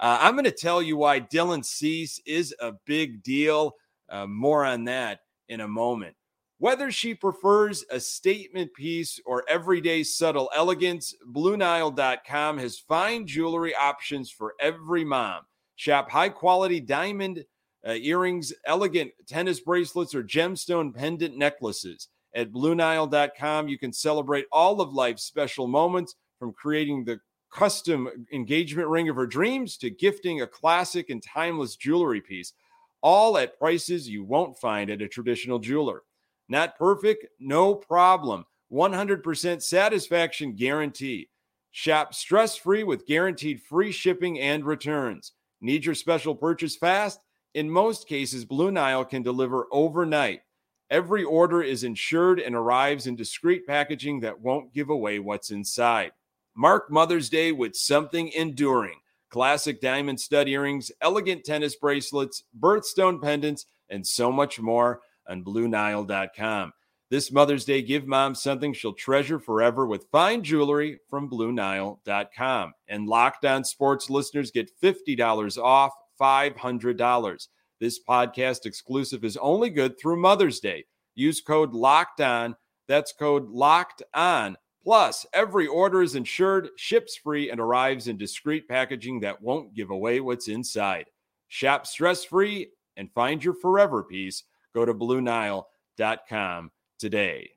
Uh, 0.00 0.18
I'm 0.20 0.34
going 0.34 0.44
to 0.44 0.50
tell 0.50 0.80
you 0.80 0.96
why 0.96 1.20
Dylan 1.20 1.64
Cease 1.64 2.20
is 2.26 2.54
a 2.60 2.72
big 2.86 3.22
deal. 3.22 3.74
Uh, 4.08 4.26
more 4.26 4.64
on 4.64 4.84
that 4.84 5.20
in 5.48 5.60
a 5.60 5.68
moment. 5.68 6.16
Whether 6.60 6.90
she 6.90 7.14
prefers 7.14 7.84
a 7.88 8.00
statement 8.00 8.74
piece 8.74 9.20
or 9.24 9.44
everyday 9.48 10.02
subtle 10.02 10.50
elegance, 10.52 11.14
BlueNile.com 11.32 12.58
has 12.58 12.80
fine 12.80 13.28
jewelry 13.28 13.76
options 13.76 14.28
for 14.28 14.54
every 14.60 15.04
mom. 15.04 15.42
Shop 15.76 16.10
high 16.10 16.30
quality 16.30 16.80
diamond 16.80 17.44
uh, 17.86 17.92
earrings, 17.92 18.52
elegant 18.66 19.12
tennis 19.28 19.60
bracelets, 19.60 20.16
or 20.16 20.24
gemstone 20.24 20.92
pendant 20.92 21.36
necklaces. 21.38 22.08
At 22.34 22.50
BlueNile.com, 22.50 23.68
you 23.68 23.78
can 23.78 23.92
celebrate 23.92 24.46
all 24.50 24.80
of 24.80 24.92
life's 24.92 25.22
special 25.22 25.68
moments 25.68 26.16
from 26.40 26.52
creating 26.52 27.04
the 27.04 27.20
custom 27.52 28.08
engagement 28.32 28.88
ring 28.88 29.08
of 29.08 29.14
her 29.14 29.28
dreams 29.28 29.76
to 29.78 29.90
gifting 29.90 30.40
a 30.40 30.46
classic 30.46 31.08
and 31.08 31.22
timeless 31.22 31.76
jewelry 31.76 32.20
piece, 32.20 32.52
all 33.00 33.38
at 33.38 33.56
prices 33.60 34.08
you 34.08 34.24
won't 34.24 34.58
find 34.58 34.90
at 34.90 35.00
a 35.00 35.08
traditional 35.08 35.60
jeweler. 35.60 36.02
Not 36.48 36.78
perfect? 36.78 37.26
No 37.38 37.74
problem. 37.74 38.44
100% 38.72 39.62
satisfaction 39.62 40.54
guarantee. 40.54 41.28
Shop 41.70 42.14
stress 42.14 42.56
free 42.56 42.82
with 42.84 43.06
guaranteed 43.06 43.62
free 43.62 43.92
shipping 43.92 44.38
and 44.40 44.64
returns. 44.64 45.32
Need 45.60 45.84
your 45.84 45.94
special 45.94 46.34
purchase 46.34 46.76
fast? 46.76 47.20
In 47.54 47.70
most 47.70 48.08
cases, 48.08 48.44
Blue 48.44 48.70
Nile 48.70 49.04
can 49.04 49.22
deliver 49.22 49.66
overnight. 49.72 50.42
Every 50.90 51.24
order 51.24 51.62
is 51.62 51.84
insured 51.84 52.40
and 52.40 52.54
arrives 52.54 53.06
in 53.06 53.16
discreet 53.16 53.66
packaging 53.66 54.20
that 54.20 54.40
won't 54.40 54.72
give 54.72 54.88
away 54.88 55.18
what's 55.18 55.50
inside. 55.50 56.12
Mark 56.54 56.90
Mother's 56.90 57.28
Day 57.28 57.52
with 57.52 57.76
something 57.76 58.28
enduring 58.28 58.98
classic 59.30 59.80
diamond 59.80 60.18
stud 60.18 60.48
earrings, 60.48 60.90
elegant 61.02 61.44
tennis 61.44 61.76
bracelets, 61.76 62.44
birthstone 62.58 63.22
pendants, 63.22 63.66
and 63.90 64.06
so 64.06 64.32
much 64.32 64.58
more 64.58 65.00
on 65.28 65.44
BlueNile.com. 65.44 66.72
This 67.10 67.32
Mother's 67.32 67.64
Day, 67.64 67.80
give 67.80 68.06
mom 68.06 68.34
something 68.34 68.74
she'll 68.74 68.92
treasure 68.92 69.38
forever 69.38 69.86
with 69.86 70.08
fine 70.12 70.42
jewelry 70.42 70.98
from 71.08 71.30
BlueNile.com. 71.30 72.72
And 72.88 73.06
Locked 73.06 73.44
On 73.46 73.64
Sports 73.64 74.10
listeners 74.10 74.50
get 74.50 74.70
$50 74.82 75.56
off 75.56 75.92
$500. 76.20 77.48
This 77.80 78.00
podcast 78.02 78.66
exclusive 78.66 79.24
is 79.24 79.38
only 79.38 79.70
good 79.70 79.98
through 79.98 80.20
Mother's 80.20 80.60
Day. 80.60 80.84
Use 81.14 81.40
code 81.40 81.72
Locked 81.72 82.20
On. 82.20 82.54
That's 82.88 83.12
code 83.12 83.48
Locked 83.48 84.02
On. 84.12 84.56
Plus, 84.82 85.26
every 85.32 85.66
order 85.66 86.02
is 86.02 86.14
insured, 86.14 86.70
ships 86.76 87.16
free, 87.16 87.50
and 87.50 87.60
arrives 87.60 88.08
in 88.08 88.16
discreet 88.16 88.68
packaging 88.68 89.20
that 89.20 89.40
won't 89.40 89.74
give 89.74 89.90
away 89.90 90.20
what's 90.20 90.48
inside. 90.48 91.06
Shop 91.48 91.86
stress 91.86 92.24
free 92.24 92.68
and 92.96 93.12
find 93.12 93.42
your 93.42 93.54
forever 93.54 94.02
piece. 94.02 94.44
Go 94.78 94.84
to 94.84 94.94
BlueNile.com 94.94 96.70
today. 97.00 97.50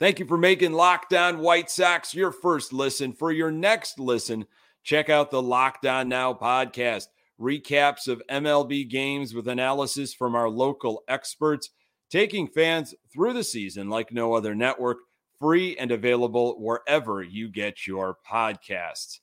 Thank 0.00 0.18
you 0.18 0.24
for 0.24 0.38
making 0.38 0.72
Locked 0.72 1.12
On 1.12 1.40
White 1.40 1.70
Sox 1.70 2.14
your 2.14 2.32
first 2.32 2.72
listen. 2.72 3.12
For 3.12 3.32
your 3.32 3.50
next 3.50 3.98
listen, 3.98 4.46
check 4.82 5.10
out 5.10 5.30
the 5.30 5.42
Locked 5.42 5.84
On 5.84 6.08
Now 6.08 6.32
podcast 6.32 7.08
recaps 7.38 8.08
of 8.08 8.22
MLB 8.30 8.88
games 8.88 9.34
with 9.34 9.46
analysis 9.46 10.14
from 10.14 10.34
our 10.34 10.48
local 10.48 11.02
experts, 11.06 11.68
taking 12.08 12.48
fans 12.48 12.94
through 13.12 13.34
the 13.34 13.44
season 13.44 13.90
like 13.90 14.10
no 14.10 14.32
other 14.32 14.54
network, 14.54 15.00
free 15.38 15.76
and 15.76 15.90
available 15.90 16.54
wherever 16.58 17.22
you 17.22 17.50
get 17.50 17.86
your 17.86 18.16
podcasts. 18.26 19.18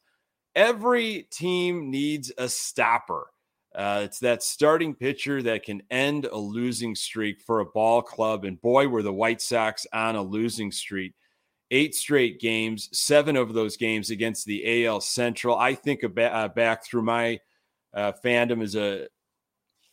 Every 0.56 1.28
team 1.32 1.90
needs 1.90 2.32
a 2.38 2.48
stopper. 2.48 3.32
Uh, 3.76 4.02
it's 4.06 4.20
that 4.20 4.42
starting 4.42 4.96
pitcher 4.96 5.42
that 5.44 5.64
can 5.64 5.82
end 5.92 6.26
a 6.26 6.38
losing 6.38 6.96
streak 6.96 7.42
for 7.42 7.60
a 7.60 7.66
ball 7.66 8.02
club. 8.02 8.46
And 8.46 8.62
boy, 8.62 8.88
were 8.88 9.04
the 9.04 9.14
White 9.14 9.42
Sox 9.42 9.86
on 9.92 10.16
a 10.16 10.22
losing 10.22 10.72
streak. 10.72 11.14
Eight 11.72 11.94
straight 11.94 12.40
games, 12.40 12.90
seven 12.94 13.36
of 13.36 13.54
those 13.54 13.76
games 13.76 14.12
against 14.12 14.46
the 14.46 14.86
AL 14.86 15.02
Central. 15.02 15.58
I 15.58 15.74
think 15.74 16.04
about, 16.04 16.34
uh, 16.34 16.48
back 16.48 16.86
through 16.86 17.02
my 17.02 17.40
uh, 17.94 18.14
fandom 18.24 18.62
as 18.64 18.76
a 18.76 19.08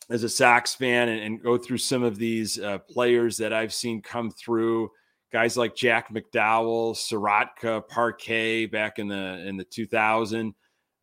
as 0.09 0.23
a 0.23 0.29
Sox 0.29 0.75
fan 0.75 1.09
and, 1.09 1.21
and 1.21 1.41
go 1.41 1.57
through 1.57 1.77
some 1.77 2.03
of 2.03 2.17
these 2.17 2.59
uh, 2.59 2.77
players 2.77 3.37
that 3.37 3.53
I've 3.53 3.73
seen 3.73 4.01
come 4.01 4.31
through. 4.31 4.91
Guys 5.31 5.57
like 5.57 5.75
Jack 5.75 6.13
McDowell, 6.13 6.95
Sirotka, 6.95 7.87
Parque 7.87 8.71
back 8.71 8.99
in 8.99 9.07
the 9.07 9.43
in 9.47 9.57
the 9.57 9.63
2000, 9.63 10.53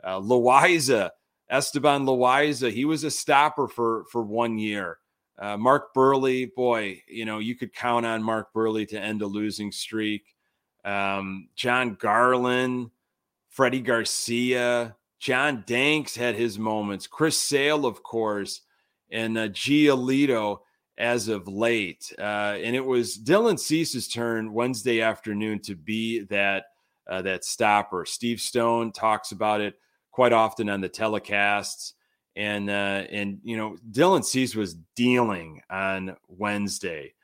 uh, 0.04 0.20
Loaiza, 0.20 1.10
Esteban 1.50 2.06
Loaiza. 2.06 2.70
He 2.70 2.84
was 2.84 3.04
a 3.04 3.10
stopper 3.10 3.68
for 3.68 4.04
for 4.10 4.22
one 4.22 4.58
year. 4.58 4.98
Uh, 5.38 5.56
Mark 5.56 5.94
Buehrle, 5.94 6.54
boy, 6.54 7.02
you 7.08 7.24
know 7.24 7.38
you 7.38 7.56
could 7.56 7.74
count 7.74 8.06
on 8.06 8.22
Mark 8.22 8.52
Buehrle 8.54 8.88
to 8.88 9.00
end 9.00 9.20
a 9.22 9.26
losing 9.26 9.72
streak. 9.72 10.22
Um, 10.84 11.48
Jon 11.56 11.96
Garland, 11.96 12.90
Freddie 13.48 13.80
Garcia, 13.80 14.96
John 15.18 15.64
Danks 15.66 16.16
had 16.16 16.34
his 16.34 16.58
moments. 16.58 17.06
Chris 17.06 17.38
Sale, 17.38 17.84
of 17.84 18.02
course, 18.02 18.62
and 19.10 19.36
uh, 19.36 19.48
Giolito 19.48 20.60
as 20.96 21.28
of 21.28 21.48
late. 21.48 22.12
Uh, 22.18 22.58
and 22.62 22.76
it 22.76 22.84
was 22.84 23.18
Dylan 23.18 23.58
Cease's 23.58 24.06
turn 24.06 24.52
Wednesday 24.52 25.00
afternoon 25.00 25.60
to 25.60 25.74
be 25.74 26.20
that 26.24 26.64
uh, 27.08 27.22
that 27.22 27.44
stopper. 27.44 28.06
Steve 28.06 28.40
Stone 28.40 28.92
talks 28.92 29.32
about 29.32 29.60
it 29.60 29.74
quite 30.20 30.34
often 30.34 30.68
on 30.68 30.82
the 30.82 30.88
telecasts. 30.90 31.94
And 32.36 32.68
uh, 32.68 33.04
and 33.10 33.38
you 33.42 33.56
know 33.56 33.78
Dylan 33.90 34.22
Cease 34.22 34.54
was 34.54 34.76
dealing 34.94 35.62
on 35.70 36.14
Wednesday. 36.28 37.14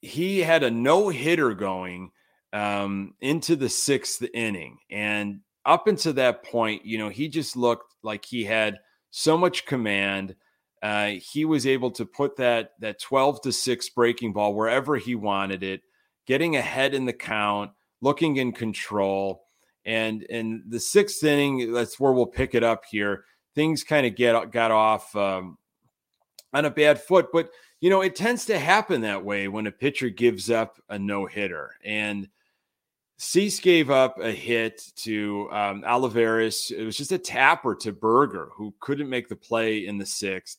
He 0.00 0.40
had 0.40 0.64
a 0.64 0.70
no 0.70 1.08
hitter 1.08 1.54
going 1.54 2.10
um, 2.52 3.14
into 3.20 3.54
the 3.54 3.68
sixth 3.68 4.24
inning, 4.34 4.78
and 4.90 5.38
up 5.64 5.86
until 5.86 6.14
that 6.14 6.42
point, 6.42 6.84
you 6.84 6.98
know, 6.98 7.10
he 7.10 7.28
just 7.28 7.56
looked 7.56 7.94
like 8.02 8.24
he 8.24 8.42
had 8.42 8.80
so 9.12 9.38
much 9.38 9.64
command. 9.64 10.34
Uh, 10.82 11.12
he 11.32 11.44
was 11.44 11.64
able 11.64 11.92
to 11.92 12.04
put 12.04 12.36
that 12.38 12.72
that 12.80 13.00
12 13.00 13.40
to 13.42 13.52
6 13.52 13.88
breaking 13.90 14.32
ball 14.32 14.52
wherever 14.52 14.96
he 14.96 15.14
wanted 15.14 15.62
it, 15.62 15.82
getting 16.26 16.56
ahead 16.56 16.92
in 16.92 17.04
the 17.04 17.12
count, 17.12 17.70
looking 18.00 18.36
in 18.36 18.50
control. 18.50 19.44
And 19.84 20.22
in 20.24 20.64
the 20.68 20.80
sixth 20.80 21.22
inning, 21.24 21.72
that's 21.72 21.98
where 21.98 22.12
we'll 22.12 22.26
pick 22.26 22.54
it 22.54 22.62
up 22.62 22.84
here. 22.90 23.24
Things 23.54 23.84
kind 23.84 24.06
of 24.06 24.14
get 24.14 24.50
got 24.50 24.70
off 24.70 25.14
um, 25.16 25.58
on 26.52 26.64
a 26.64 26.70
bad 26.70 27.00
foot, 27.00 27.28
but 27.32 27.50
you 27.80 27.90
know 27.90 28.00
it 28.00 28.16
tends 28.16 28.46
to 28.46 28.58
happen 28.58 29.00
that 29.02 29.24
way 29.24 29.48
when 29.48 29.66
a 29.66 29.72
pitcher 29.72 30.08
gives 30.08 30.50
up 30.50 30.78
a 30.88 30.98
no 30.98 31.26
hitter. 31.26 31.72
And 31.84 32.28
Cease 33.18 33.60
gave 33.60 33.88
up 33.88 34.18
a 34.18 34.32
hit 34.32 34.82
to 34.96 35.48
um, 35.52 35.84
Olivares. 35.86 36.72
It 36.76 36.84
was 36.84 36.96
just 36.96 37.12
a 37.12 37.18
tapper 37.18 37.76
to 37.76 37.92
Burger, 37.92 38.48
who 38.56 38.74
couldn't 38.80 39.08
make 39.08 39.28
the 39.28 39.36
play 39.36 39.86
in 39.86 39.98
the 39.98 40.06
sixth. 40.06 40.58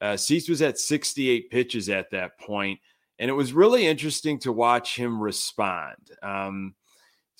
Uh, 0.00 0.16
Cease 0.16 0.48
was 0.48 0.62
at 0.62 0.78
68 0.78 1.50
pitches 1.50 1.88
at 1.88 2.10
that 2.12 2.38
point, 2.38 2.80
and 3.18 3.28
it 3.28 3.34
was 3.34 3.52
really 3.52 3.86
interesting 3.86 4.38
to 4.38 4.52
watch 4.52 4.96
him 4.96 5.20
respond. 5.20 6.12
Um, 6.22 6.74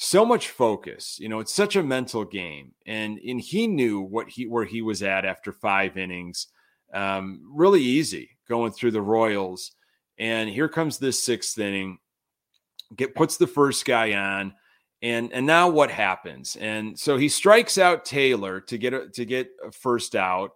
so 0.00 0.25
much 0.25 0.50
focus, 0.50 1.19
you 1.21 1.28
know, 1.28 1.40
it's 1.40 1.52
such 1.52 1.76
a 1.76 1.83
mental 1.83 2.25
game, 2.25 2.73
and 2.87 3.19
and 3.19 3.40
he 3.40 3.67
knew 3.67 4.00
what 4.00 4.28
he 4.28 4.47
where 4.47 4.64
he 4.64 4.81
was 4.81 5.02
at 5.02 5.25
after 5.25 5.52
five 5.52 5.99
innings. 5.99 6.47
Um, 6.95 7.43
really 7.52 7.83
easy 7.83 8.38
going 8.49 8.73
through 8.73 8.93
the 8.93 9.02
Royals, 9.02 9.73
and 10.17 10.49
here 10.49 10.69
comes 10.69 10.99
this 10.99 11.23
sixth 11.23 11.59
inning 11.59 11.99
get 12.97 13.14
puts 13.14 13.37
the 13.37 13.47
first 13.47 13.85
guy 13.85 14.14
on 14.14 14.55
and 15.02 15.33
and 15.33 15.47
now 15.47 15.69
what 15.69 15.90
happens 15.90 16.57
and 16.57 16.99
so 16.99 17.17
he 17.17 17.28
strikes 17.28 17.78
out 17.78 18.05
taylor 18.05 18.61
to 18.61 18.78
get 18.78 18.95
a, 18.95 19.09
to 19.09 19.25
get 19.25 19.50
a 19.67 19.71
first 19.71 20.14
out 20.17 20.52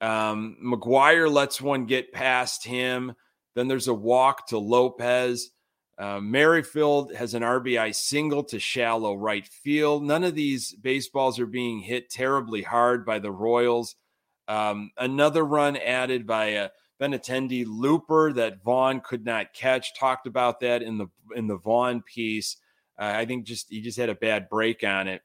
um, 0.00 0.58
McGuire 0.62 1.30
lets 1.30 1.60
one 1.60 1.86
get 1.86 2.12
past 2.12 2.64
him 2.64 3.12
then 3.54 3.68
there's 3.68 3.88
a 3.88 3.94
walk 3.94 4.46
to 4.48 4.58
lopez 4.58 5.50
uh, 5.98 6.20
merrifield 6.20 7.14
has 7.14 7.34
an 7.34 7.42
rbi 7.42 7.94
single 7.94 8.42
to 8.42 8.58
shallow 8.58 9.14
right 9.14 9.46
field 9.46 10.02
none 10.02 10.24
of 10.24 10.34
these 10.34 10.74
baseballs 10.74 11.38
are 11.38 11.46
being 11.46 11.80
hit 11.80 12.10
terribly 12.10 12.62
hard 12.62 13.04
by 13.06 13.18
the 13.18 13.30
royals 13.30 13.96
um, 14.48 14.90
another 14.98 15.44
run 15.44 15.76
added 15.76 16.26
by 16.26 16.46
a 16.46 16.70
Benintendi 17.00 17.64
looper 17.66 18.32
that 18.32 18.62
Vaughn 18.62 19.00
could 19.00 19.24
not 19.24 19.52
catch. 19.52 19.94
Talked 19.94 20.26
about 20.26 20.60
that 20.60 20.82
in 20.82 20.98
the 20.98 21.06
in 21.34 21.46
the 21.46 21.56
Vaughn 21.56 22.02
piece. 22.02 22.56
Uh, 22.98 23.12
I 23.16 23.24
think 23.24 23.44
just 23.44 23.68
he 23.70 23.80
just 23.80 23.98
had 23.98 24.08
a 24.08 24.14
bad 24.14 24.48
break 24.48 24.84
on 24.84 25.08
it. 25.08 25.22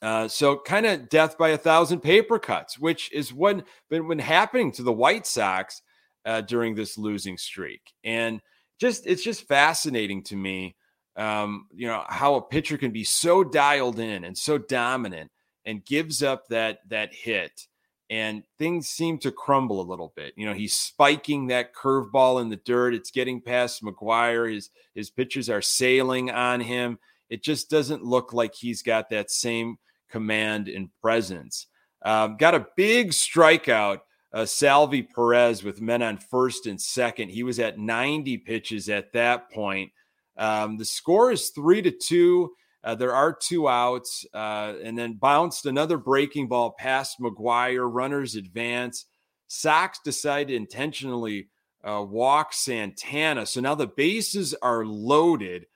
Uh, 0.00 0.28
so 0.28 0.58
kind 0.58 0.86
of 0.86 1.08
death 1.08 1.38
by 1.38 1.50
a 1.50 1.58
thousand 1.58 2.00
paper 2.00 2.38
cuts, 2.38 2.78
which 2.78 3.12
is 3.12 3.32
what 3.32 3.64
been, 3.88 4.06
been 4.08 4.18
happening 4.18 4.70
to 4.72 4.82
the 4.82 4.92
White 4.92 5.26
Sox 5.26 5.82
uh, 6.24 6.40
during 6.42 6.74
this 6.74 6.98
losing 6.98 7.38
streak, 7.38 7.92
and 8.02 8.40
just 8.78 9.06
it's 9.06 9.22
just 9.22 9.46
fascinating 9.46 10.22
to 10.24 10.36
me. 10.36 10.76
Um, 11.16 11.68
you 11.72 11.86
know 11.86 12.04
how 12.08 12.34
a 12.34 12.42
pitcher 12.42 12.76
can 12.76 12.90
be 12.90 13.04
so 13.04 13.44
dialed 13.44 13.98
in 13.98 14.24
and 14.24 14.36
so 14.36 14.58
dominant 14.58 15.30
and 15.64 15.84
gives 15.84 16.22
up 16.22 16.48
that 16.48 16.80
that 16.88 17.14
hit 17.14 17.66
and 18.10 18.42
things 18.58 18.88
seem 18.88 19.18
to 19.18 19.32
crumble 19.32 19.80
a 19.80 19.90
little 19.90 20.12
bit. 20.14 20.34
You 20.36 20.46
know, 20.46 20.52
he's 20.52 20.74
spiking 20.74 21.46
that 21.48 21.74
curveball 21.74 22.40
in 22.40 22.50
the 22.50 22.56
dirt. 22.56 22.94
It's 22.94 23.10
getting 23.10 23.40
past 23.40 23.82
McGuire. 23.82 24.52
His 24.52 24.70
his 24.94 25.10
pitches 25.10 25.48
are 25.48 25.62
sailing 25.62 26.30
on 26.30 26.60
him. 26.60 26.98
It 27.30 27.42
just 27.42 27.70
doesn't 27.70 28.04
look 28.04 28.32
like 28.32 28.54
he's 28.54 28.82
got 28.82 29.10
that 29.10 29.30
same 29.30 29.78
command 30.10 30.68
and 30.68 30.90
presence. 31.00 31.66
Um, 32.04 32.36
got 32.36 32.54
a 32.54 32.66
big 32.76 33.12
strikeout, 33.12 34.00
uh, 34.34 34.44
Salvy 34.44 35.02
Perez 35.02 35.62
with 35.62 35.80
men 35.80 36.02
on 36.02 36.18
first 36.18 36.66
and 36.66 36.78
second. 36.78 37.28
He 37.30 37.44
was 37.44 37.60
at 37.60 37.78
90 37.78 38.38
pitches 38.38 38.88
at 38.88 39.12
that 39.12 39.50
point. 39.52 39.92
Um, 40.36 40.76
the 40.76 40.84
score 40.84 41.30
is 41.30 41.50
three 41.50 41.80
to 41.82 41.92
two. 41.92 42.50
Uh, 42.82 42.96
there 42.96 43.14
are 43.14 43.32
two 43.32 43.68
outs, 43.68 44.26
uh, 44.34 44.74
and 44.82 44.98
then 44.98 45.14
bounced 45.14 45.66
another 45.66 45.96
breaking 45.96 46.48
ball 46.48 46.74
past 46.76 47.20
McGuire. 47.20 47.88
Runners 47.90 48.34
advance. 48.34 49.06
Sox 49.46 50.00
decide 50.04 50.48
to 50.48 50.56
intentionally 50.56 51.48
uh, 51.88 52.02
walk 52.02 52.52
Santana. 52.52 53.46
So 53.46 53.60
now 53.60 53.76
the 53.76 53.86
bases 53.86 54.52
are 54.60 54.84
loaded. 54.84 55.66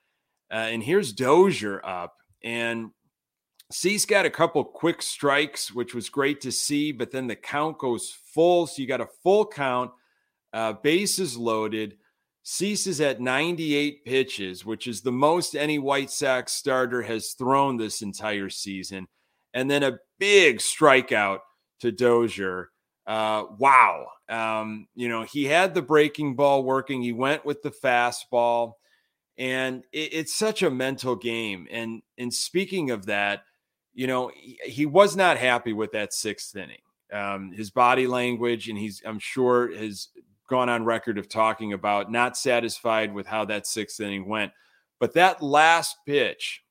Uh, 0.51 0.67
and 0.69 0.83
here's 0.83 1.13
Dozier 1.13 1.81
up. 1.85 2.15
And 2.43 2.91
Cease 3.71 4.05
got 4.05 4.25
a 4.25 4.31
couple 4.31 4.63
quick 4.63 5.01
strikes, 5.01 5.71
which 5.71 5.93
was 5.93 6.09
great 6.09 6.41
to 6.41 6.51
see. 6.51 6.91
But 6.91 7.11
then 7.11 7.27
the 7.27 7.35
count 7.35 7.77
goes 7.77 8.11
full. 8.33 8.65
So 8.67 8.81
you 8.81 8.87
got 8.87 9.01
a 9.01 9.09
full 9.23 9.45
count, 9.45 9.91
uh, 10.53 10.73
bases 10.73 11.37
loaded. 11.37 11.97
ceases 12.41 12.99
at 12.99 13.21
98 13.21 14.05
pitches, 14.05 14.65
which 14.65 14.87
is 14.87 15.01
the 15.01 15.11
most 15.11 15.55
any 15.55 15.77
White 15.77 16.09
Sox 16.09 16.51
starter 16.51 17.03
has 17.03 17.33
thrown 17.33 17.77
this 17.77 18.01
entire 18.01 18.49
season. 18.49 19.07
And 19.53 19.69
then 19.69 19.83
a 19.83 19.99
big 20.17 20.57
strikeout 20.57 21.39
to 21.81 21.91
Dozier. 21.91 22.69
Uh, 23.05 23.43
wow. 23.57 24.07
Um, 24.29 24.87
you 24.95 25.09
know, 25.09 25.23
he 25.23 25.45
had 25.45 25.73
the 25.73 25.81
breaking 25.81 26.35
ball 26.35 26.63
working. 26.63 27.01
He 27.01 27.11
went 27.11 27.45
with 27.45 27.61
the 27.61 27.71
fastball. 27.71 28.73
And 29.37 29.83
it, 29.91 30.13
it's 30.13 30.35
such 30.35 30.63
a 30.63 30.69
mental 30.71 31.15
game. 31.15 31.67
And 31.71 32.01
and 32.17 32.33
speaking 32.33 32.91
of 32.91 33.05
that, 33.05 33.43
you 33.99 34.07
know, 34.07 34.31
he, 34.33 34.57
he 34.63 34.85
was 34.85 35.17
not 35.17 35.35
happy 35.35 35.73
with 35.73 35.91
that 35.91 36.13
sixth 36.13 36.55
inning. 36.55 36.79
Um, 37.11 37.51
his 37.51 37.69
body 37.69 38.07
language, 38.07 38.69
and 38.69 38.77
he's, 38.77 39.01
I'm 39.05 39.19
sure, 39.19 39.75
has 39.75 40.07
gone 40.47 40.69
on 40.69 40.85
record 40.85 41.17
of 41.17 41.27
talking 41.27 41.73
about 41.73 42.09
not 42.09 42.37
satisfied 42.37 43.13
with 43.13 43.27
how 43.27 43.43
that 43.45 43.67
sixth 43.67 43.99
inning 43.99 44.25
went. 44.25 44.53
But 45.01 45.15
that 45.15 45.41
last 45.41 45.97
pitch, 46.05 46.63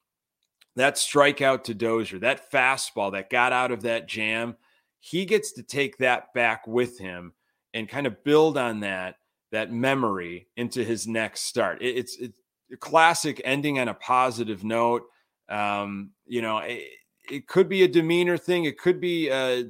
that 0.76 0.94
strikeout 0.94 1.64
to 1.64 1.75
Dozier, 1.75 2.18
that 2.20 2.50
fastball 2.50 3.12
that 3.12 3.28
got 3.28 3.52
out 3.52 3.73
of 3.73 3.82
that 3.82 4.08
jam, 4.08 4.56
he 4.99 5.26
gets 5.26 5.52
to 5.52 5.62
take 5.62 5.99
that 5.99 6.32
back 6.32 6.66
with 6.66 6.99
him 6.99 7.35
and 7.75 7.90
kind 7.90 8.06
of 8.06 8.25
build 8.25 8.56
on 8.56 8.80
that 8.80 9.16
that 9.52 9.70
memory 9.70 10.49
into 10.56 10.82
his 10.82 11.06
next 11.06 11.42
start. 11.42 11.82
It, 11.82 11.94
it's 11.94 12.16
it's 12.16 12.38
a 12.73 12.78
classic 12.78 13.42
ending 13.44 13.78
on 13.78 13.88
a 13.88 13.94
positive 13.94 14.64
note. 14.64 15.02
Um, 15.50 16.12
you 16.26 16.40
know, 16.40 16.58
it, 16.58 16.85
it, 17.30 17.47
could 17.47 17.68
be 17.68 17.82
a 17.82 17.88
demeanor 17.88 18.37
thing. 18.37 18.64
It 18.64 18.78
could 18.78 19.00
be 19.00 19.30
uh, 19.30 19.64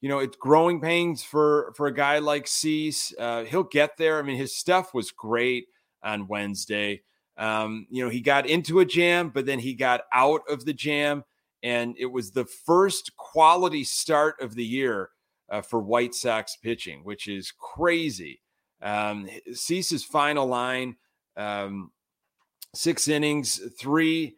you 0.00 0.08
know, 0.08 0.18
it's 0.18 0.36
growing 0.36 0.80
pains 0.80 1.22
for 1.22 1.72
for 1.76 1.86
a 1.86 1.94
guy 1.94 2.18
like 2.18 2.46
Cease. 2.46 3.12
Uh, 3.18 3.44
he'll 3.44 3.62
get 3.62 3.96
there. 3.96 4.18
I 4.18 4.22
mean, 4.22 4.36
his 4.36 4.56
stuff 4.56 4.94
was 4.94 5.10
great 5.10 5.66
on 6.02 6.26
Wednesday. 6.26 7.02
Um, 7.36 7.86
you 7.90 8.04
know, 8.04 8.10
he 8.10 8.20
got 8.20 8.46
into 8.46 8.80
a 8.80 8.84
jam, 8.84 9.30
but 9.30 9.46
then 9.46 9.58
he 9.58 9.74
got 9.74 10.02
out 10.12 10.42
of 10.48 10.64
the 10.64 10.72
jam, 10.72 11.24
and 11.62 11.94
it 11.98 12.06
was 12.06 12.30
the 12.30 12.44
first 12.44 13.16
quality 13.16 13.84
start 13.84 14.40
of 14.40 14.54
the 14.54 14.64
year 14.64 15.10
uh, 15.50 15.60
for 15.60 15.80
White 15.80 16.14
Sox 16.14 16.56
pitching, 16.56 17.04
which 17.04 17.28
is 17.28 17.52
crazy. 17.58 18.40
Um, 18.82 19.28
Cease's 19.52 20.04
final 20.04 20.46
line, 20.46 20.96
um, 21.36 21.92
six 22.74 23.08
innings, 23.08 23.60
three 23.78 24.36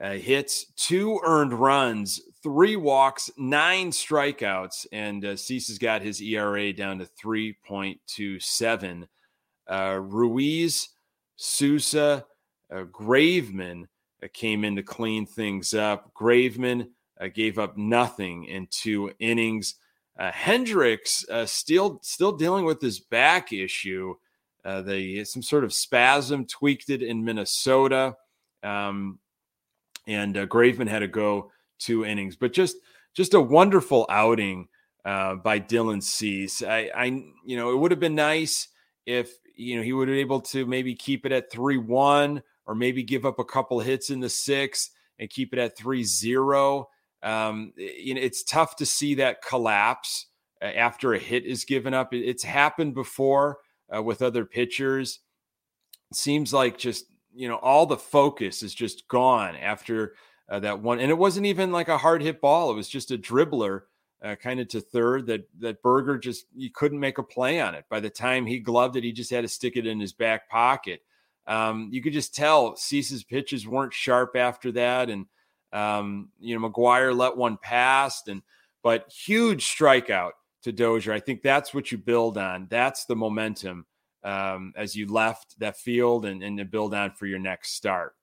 uh, 0.00 0.12
hits, 0.12 0.66
two 0.76 1.20
earned 1.24 1.52
runs, 1.52 2.20
three 2.42 2.76
walks, 2.76 3.30
nine 3.36 3.90
strikeouts, 3.90 4.86
and 4.92 5.24
uh, 5.24 5.36
Cease 5.36 5.68
has 5.68 5.78
got 5.78 6.02
his 6.02 6.20
ERA 6.20 6.72
down 6.72 6.98
to 6.98 7.06
3.27. 7.22 9.06
Uh, 9.66 9.98
Ruiz, 10.02 10.90
Sousa, 11.36 12.24
uh, 12.70 12.84
Graveman 12.84 13.84
uh, 14.22 14.28
came 14.32 14.64
in 14.64 14.76
to 14.76 14.82
clean 14.82 15.26
things 15.26 15.74
up. 15.74 16.12
Graveman 16.14 16.88
uh, 17.20 17.28
gave 17.28 17.58
up 17.58 17.76
nothing 17.76 18.44
in 18.44 18.66
two 18.70 19.12
innings. 19.18 19.76
Uh, 20.18 20.30
Hendriks 20.30 21.24
still 21.48 21.98
still 22.02 22.32
dealing 22.32 22.64
with 22.64 22.80
his 22.80 23.00
back 23.00 23.52
issue. 23.52 24.14
Uh, 24.64 24.80
the 24.80 25.24
some 25.24 25.42
sort 25.42 25.64
of 25.64 25.72
spasm 25.72 26.46
tweaked 26.46 26.88
it 26.88 27.02
in 27.02 27.24
Minnesota, 27.24 28.16
um, 28.62 29.18
and 30.06 30.36
uh, 30.36 30.46
Graveman 30.46 30.88
had 30.88 31.00
to 31.00 31.08
go 31.08 31.50
two 31.78 32.04
innings, 32.04 32.36
but 32.36 32.52
just 32.52 32.76
just 33.14 33.34
a 33.34 33.40
wonderful 33.40 34.06
outing 34.10 34.68
uh, 35.04 35.36
by 35.36 35.60
Dylan 35.60 36.02
Cease. 36.02 36.62
I, 36.62 36.90
I, 36.94 37.04
you 37.44 37.56
know, 37.56 37.70
it 37.70 37.76
would 37.76 37.90
have 37.90 38.00
been 38.00 38.14
nice 38.14 38.68
if 39.06 39.30
you 39.56 39.76
know 39.76 39.82
he 39.82 39.92
would 39.92 40.08
have 40.08 40.14
been 40.14 40.20
able 40.20 40.40
to 40.40 40.66
maybe 40.66 40.94
keep 40.94 41.26
it 41.26 41.32
at 41.32 41.50
three 41.50 41.78
one, 41.78 42.42
or 42.66 42.74
maybe 42.74 43.02
give 43.02 43.24
up 43.24 43.38
a 43.38 43.44
couple 43.44 43.80
hits 43.80 44.10
in 44.10 44.20
the 44.20 44.28
sixth 44.28 44.90
and 45.18 45.30
keep 45.30 45.52
it 45.52 45.58
at 45.58 45.76
three 45.76 46.04
zero. 46.04 46.88
Um, 47.22 47.72
you 47.76 48.14
know, 48.14 48.20
it's 48.20 48.42
tough 48.42 48.76
to 48.76 48.86
see 48.86 49.14
that 49.16 49.42
collapse 49.42 50.26
uh, 50.60 50.66
after 50.66 51.14
a 51.14 51.18
hit 51.18 51.44
is 51.44 51.64
given 51.64 51.94
up. 51.94 52.12
It's 52.12 52.42
happened 52.42 52.94
before 52.94 53.58
uh, 53.94 54.02
with 54.02 54.22
other 54.22 54.44
pitchers. 54.44 55.20
It 56.10 56.16
seems 56.16 56.52
like 56.52 56.76
just 56.76 57.06
you 57.34 57.48
know 57.48 57.56
all 57.56 57.86
the 57.86 57.96
focus 57.96 58.62
is 58.62 58.74
just 58.74 59.08
gone 59.08 59.56
after 59.56 60.14
uh, 60.48 60.60
that 60.60 60.80
one, 60.80 61.00
and 61.00 61.10
it 61.10 61.18
wasn't 61.18 61.46
even 61.46 61.72
like 61.72 61.88
a 61.88 61.98
hard 61.98 62.22
hit 62.22 62.40
ball. 62.40 62.70
It 62.70 62.76
was 62.76 62.88
just 62.88 63.10
a 63.10 63.18
dribbler, 63.18 63.82
uh, 64.22 64.36
kind 64.36 64.60
of 64.60 64.68
to 64.68 64.80
third. 64.80 65.26
That 65.26 65.48
that 65.60 65.82
Burger 65.82 66.18
just 66.18 66.46
he 66.56 66.70
couldn't 66.70 67.00
make 67.00 67.18
a 67.18 67.22
play 67.22 67.60
on 67.60 67.74
it. 67.74 67.84
By 67.88 68.00
the 68.00 68.10
time 68.10 68.46
he 68.46 68.58
gloved 68.58 68.96
it, 68.96 69.04
he 69.04 69.12
just 69.12 69.30
had 69.30 69.42
to 69.42 69.48
stick 69.48 69.76
it 69.76 69.86
in 69.86 70.00
his 70.00 70.12
back 70.12 70.48
pocket. 70.48 71.00
Um, 71.46 71.90
you 71.92 72.02
could 72.02 72.12
just 72.12 72.34
tell 72.34 72.76
Cease's 72.76 73.24
pitches 73.24 73.66
weren't 73.66 73.92
sharp 73.92 74.36
after 74.36 74.72
that, 74.72 75.10
and 75.10 75.26
um, 75.72 76.30
you 76.40 76.58
know 76.58 76.68
McGuire 76.68 77.16
let 77.16 77.36
one 77.36 77.58
pass, 77.60 78.26
and 78.28 78.42
but 78.82 79.10
huge 79.10 79.66
strikeout 79.66 80.32
to 80.62 80.72
Dozier. 80.72 81.12
I 81.12 81.20
think 81.20 81.42
that's 81.42 81.74
what 81.74 81.90
you 81.90 81.98
build 81.98 82.38
on. 82.38 82.66
That's 82.70 83.04
the 83.06 83.16
momentum 83.16 83.86
um, 84.24 84.72
as 84.76 84.96
you 84.96 85.10
left 85.12 85.58
that 85.60 85.76
field 85.76 86.24
and, 86.24 86.42
and 86.42 86.70
build 86.70 86.94
on 86.94 87.12
for 87.12 87.26
your 87.26 87.38
next 87.38 87.74
start. 87.74 88.14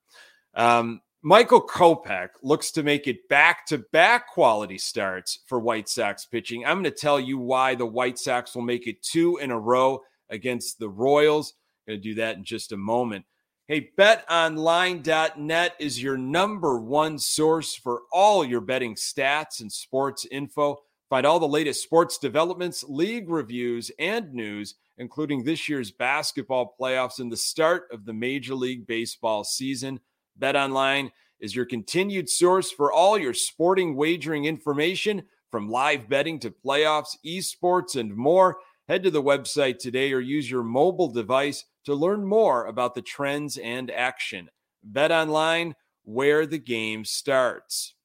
Um, 0.56 1.02
Michael 1.24 1.62
Kopech 1.62 2.30
looks 2.42 2.72
to 2.72 2.84
make 2.84 3.08
it 3.08 3.30
back 3.30 3.68
to 3.68 3.78
back 3.94 4.28
quality 4.28 4.80
starts 4.80 5.40
for 5.46 5.60
White 5.60 5.88
Sox 5.88 6.26
pitching. 6.26 6.66
I'm 6.66 6.82
going 6.82 6.92
to 6.92 6.92
tell 6.92 7.20
you 7.20 7.38
why 7.38 7.76
the 7.76 7.86
White 7.86 8.18
Sox 8.18 8.56
will 8.56 8.64
make 8.64 8.88
it 8.88 9.04
two 9.04 9.38
in 9.38 9.52
a 9.52 9.60
row 9.60 10.02
against 10.32 10.80
the 10.80 10.90
Royals. 10.90 11.54
I'm 11.88 11.94
going 11.94 12.02
to 12.02 12.10
do 12.10 12.16
that 12.16 12.38
in 12.38 12.44
just 12.44 12.72
a 12.72 12.78
moment. 12.78 13.26
Hey, 13.68 13.92
betonline.net 13.98 15.76
is 15.80 16.02
your 16.02 16.18
number 16.18 16.80
one 16.80 17.20
source 17.20 17.76
for 17.76 18.02
all 18.12 18.44
your 18.44 18.60
betting 18.60 18.96
stats 18.96 19.62
and 19.62 19.72
sports 19.72 20.26
info. 20.30 20.80
Find 21.12 21.26
all 21.26 21.42
the 21.42 21.46
latest 21.46 21.84
sports 21.84 22.18
developments, 22.18 22.86
league 22.88 23.30
reviews, 23.30 23.92
and 24.00 24.34
news, 24.34 24.76
including 24.98 25.44
this 25.44 25.68
year's 25.68 25.92
basketball 25.92 26.74
playoffs 26.80 27.20
and 27.20 27.30
the 27.30 27.36
start 27.36 27.90
of 27.92 28.06
the 28.06 28.14
Major 28.14 28.56
League 28.56 28.88
Baseball 28.88 29.44
season. 29.44 30.00
BetOnline 30.40 31.12
is 31.42 31.54
your 31.54 31.66
continued 31.66 32.30
source 32.30 32.72
for 32.72 32.94
all 32.94 33.18
your 33.18 33.34
sporting 33.34 33.98
wagering 33.98 34.46
information 34.46 35.24
from 35.52 35.70
live 35.70 36.08
betting 36.08 36.40
to 36.40 36.54
playoffs, 36.66 37.18
esports, 37.26 37.98
and 37.98 38.16
more. 38.16 38.60
Head 38.88 39.04
to 39.04 39.12
the 39.12 39.22
website 39.22 39.80
today 39.80 40.14
or 40.14 40.22
use 40.22 40.50
your 40.50 40.64
mobile 40.64 41.12
device 41.12 41.66
to 41.84 41.94
learn 41.94 42.26
more 42.26 42.68
about 42.68 42.96
the 42.96 43.02
trends 43.02 43.58
and 43.58 43.92
action. 43.92 44.50
BetOnline, 44.90 45.74
where 46.04 46.46
the 46.46 46.58
game 46.58 47.04
starts. 47.04 47.96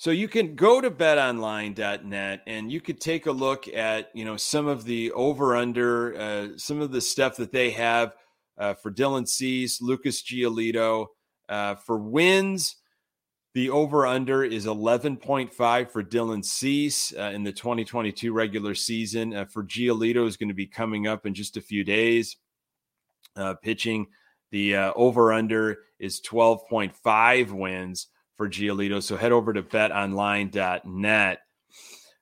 So 0.00 0.12
you 0.12 0.28
can 0.28 0.54
go 0.54 0.80
to 0.80 0.90
betonline.net 0.90 2.40
and 2.46 2.72
you 2.72 2.80
could 2.80 3.02
take 3.02 3.26
a 3.26 3.32
look 3.32 3.68
at, 3.68 4.08
you 4.14 4.24
know, 4.24 4.38
some 4.38 4.66
of 4.66 4.86
the 4.86 5.12
over 5.12 5.54
under, 5.54 6.18
uh, 6.18 6.48
some 6.56 6.80
of 6.80 6.90
the 6.90 7.02
stuff 7.02 7.36
that 7.36 7.52
they 7.52 7.72
have 7.72 8.14
uh, 8.56 8.72
for 8.72 8.90
Dylan 8.90 9.28
Cease, 9.28 9.82
Lucas 9.82 10.22
Giolito. 10.22 11.08
Uh, 11.50 11.74
for 11.74 11.98
wins, 11.98 12.76
the 13.52 13.68
over 13.68 14.06
under 14.06 14.42
is 14.42 14.64
11.5 14.64 15.90
for 15.90 16.02
Dylan 16.02 16.46
Cease 16.46 17.12
uh, 17.14 17.32
in 17.34 17.44
the 17.44 17.52
2022 17.52 18.32
regular 18.32 18.74
season. 18.74 19.34
Uh, 19.34 19.44
for 19.44 19.62
Giolito 19.64 20.26
is 20.26 20.38
going 20.38 20.48
to 20.48 20.54
be 20.54 20.66
coming 20.66 21.08
up 21.08 21.26
in 21.26 21.34
just 21.34 21.58
a 21.58 21.60
few 21.60 21.84
days. 21.84 22.38
Uh, 23.36 23.52
pitching, 23.52 24.06
the 24.50 24.76
over 24.76 25.30
under 25.30 25.80
is 25.98 26.22
12.5 26.22 27.50
wins 27.50 28.06
for 28.40 28.48
Giolito. 28.48 29.02
So 29.02 29.18
head 29.18 29.32
over 29.32 29.52
to 29.52 29.62
betonline.net. 29.62 31.38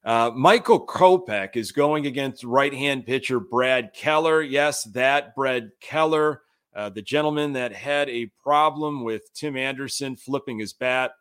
Uh, 0.05 0.31
Michael 0.35 0.85
Kopech 0.85 1.55
is 1.55 1.71
going 1.71 2.07
against 2.07 2.43
right 2.43 2.75
hand 2.75 3.07
pitcher 3.07 3.39
Brad 3.39 3.93
Keller. 3.95 4.43
Yes, 4.43 4.83
that 4.95 5.37
Brad 5.37 5.71
Keller, 5.81 6.43
uh, 6.75 6.89
the 6.89 7.03
gentleman 7.03 7.53
that 7.53 7.73
had 7.73 8.09
a 8.09 8.33
problem 8.43 9.05
with 9.05 9.33
Tim 9.33 9.57
Anderson 9.57 10.17
flipping 10.17 10.59
his 10.59 10.73
bat 10.73 11.13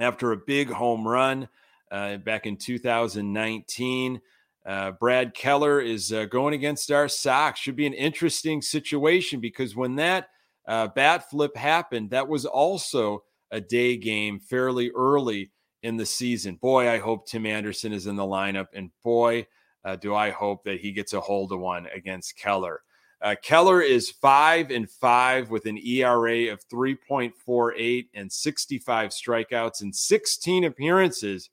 after 0.00 0.32
a 0.32 0.36
big 0.36 0.68
home 0.68 1.06
run 1.06 1.48
uh, 1.92 2.16
back 2.16 2.44
in 2.44 2.56
2019. 2.56 4.20
Uh, 4.66 4.90
Brad 4.98 5.32
Keller 5.32 5.80
is 5.80 6.12
uh, 6.12 6.24
going 6.24 6.54
against 6.54 6.90
our 6.90 7.06
Sox. 7.06 7.60
Should 7.60 7.76
be 7.76 7.86
an 7.86 7.94
interesting 7.94 8.62
situation 8.62 9.38
because 9.38 9.76
when 9.76 9.94
that 9.94 10.30
uh, 10.66 10.88
bat 10.88 11.30
flip 11.30 11.56
happened, 11.56 12.10
that 12.10 12.26
was 12.26 12.44
also 12.44 13.22
a 13.50 13.60
day 13.60 13.96
game 13.96 14.38
fairly 14.40 14.90
early 14.90 15.50
in 15.82 15.96
the 15.96 16.06
season. 16.06 16.56
Boy, 16.56 16.90
I 16.90 16.98
hope 16.98 17.26
Tim 17.26 17.46
Anderson 17.46 17.92
is 17.92 18.06
in 18.06 18.16
the 18.16 18.22
lineup, 18.22 18.66
and 18.74 18.90
boy, 19.02 19.46
uh, 19.84 19.96
do 19.96 20.14
I 20.14 20.30
hope 20.30 20.64
that 20.64 20.80
he 20.80 20.92
gets 20.92 21.12
a 21.12 21.20
hold 21.20 21.52
of 21.52 21.60
one 21.60 21.86
against 21.94 22.36
Keller. 22.36 22.82
Uh, 23.20 23.34
Keller 23.42 23.80
is 23.82 24.10
five 24.10 24.70
and 24.70 24.88
five 24.88 25.50
with 25.50 25.66
an 25.66 25.78
ERA 25.78 26.52
of 26.52 26.60
3.48 26.68 28.06
and 28.14 28.30
65 28.30 29.10
strikeouts 29.10 29.80
and 29.80 29.94
16 29.94 30.64
appearances 30.64 31.50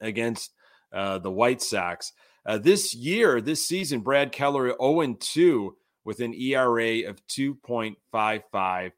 against 0.00 0.52
uh, 0.92 1.18
the 1.18 1.30
White 1.30 1.62
Sox. 1.62 2.12
Uh, 2.46 2.58
this 2.58 2.92
year, 2.92 3.40
this 3.40 3.64
season, 3.66 4.00
Brad 4.00 4.32
Keller 4.32 4.74
0 4.80 5.16
2 5.18 5.76
with 6.04 6.20
an 6.20 6.34
ERA 6.34 7.08
of 7.08 7.24
2.55. 7.28 8.92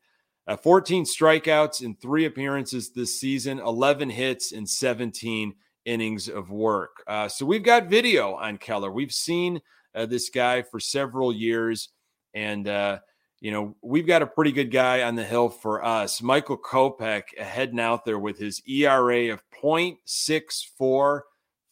Uh, 0.48 0.56
14 0.56 1.04
strikeouts 1.04 1.82
in 1.82 1.96
three 1.96 2.24
appearances 2.24 2.90
this 2.90 3.18
season, 3.18 3.58
11 3.58 4.10
hits 4.10 4.52
in 4.52 4.66
17 4.66 5.54
innings 5.84 6.28
of 6.28 6.50
work. 6.50 7.02
Uh, 7.06 7.28
so 7.28 7.44
we've 7.44 7.64
got 7.64 7.88
video 7.88 8.34
on 8.34 8.58
Keller. 8.58 8.90
We've 8.90 9.12
seen 9.12 9.60
uh, 9.94 10.06
this 10.06 10.28
guy 10.28 10.62
for 10.62 10.78
several 10.78 11.32
years, 11.32 11.88
and 12.34 12.68
uh, 12.68 12.98
you 13.40 13.50
know 13.50 13.76
we've 13.82 14.06
got 14.06 14.22
a 14.22 14.26
pretty 14.26 14.52
good 14.52 14.70
guy 14.70 15.02
on 15.02 15.14
the 15.14 15.24
hill 15.24 15.48
for 15.48 15.84
us. 15.84 16.22
Michael 16.22 16.58
Kopech 16.58 17.36
heading 17.38 17.80
out 17.80 18.04
there 18.04 18.18
with 18.18 18.38
his 18.38 18.62
ERA 18.68 19.32
of 19.32 19.42
0.64, 19.62 21.20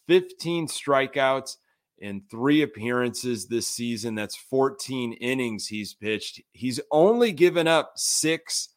15 0.09 0.69
strikeouts 0.69 1.57
in 2.05 2.21
three 2.31 2.61
appearances 2.61 3.47
this 3.47 3.67
season. 3.67 4.15
That's 4.15 4.37
14 4.37 5.15
innings 5.15 5.67
he's 5.67 5.95
pitched. 5.95 6.39
He's 6.53 6.79
only 6.91 7.33
given 7.33 7.67
up 7.67 7.93
six 7.97 8.69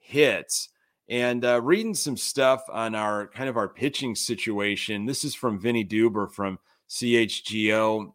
hits. 0.00 0.68
And 1.08 1.44
uh, 1.44 1.60
reading 1.62 1.94
some 1.94 2.16
stuff 2.16 2.62
on 2.68 2.96
our 2.96 3.28
kind 3.28 3.48
of 3.48 3.56
our 3.56 3.68
pitching 3.68 4.16
situation. 4.16 5.06
This 5.06 5.22
is 5.22 5.32
from 5.32 5.60
Vinnie 5.60 5.84
Duber 5.84 6.28
from 6.28 6.58
CHGO. 6.90 8.12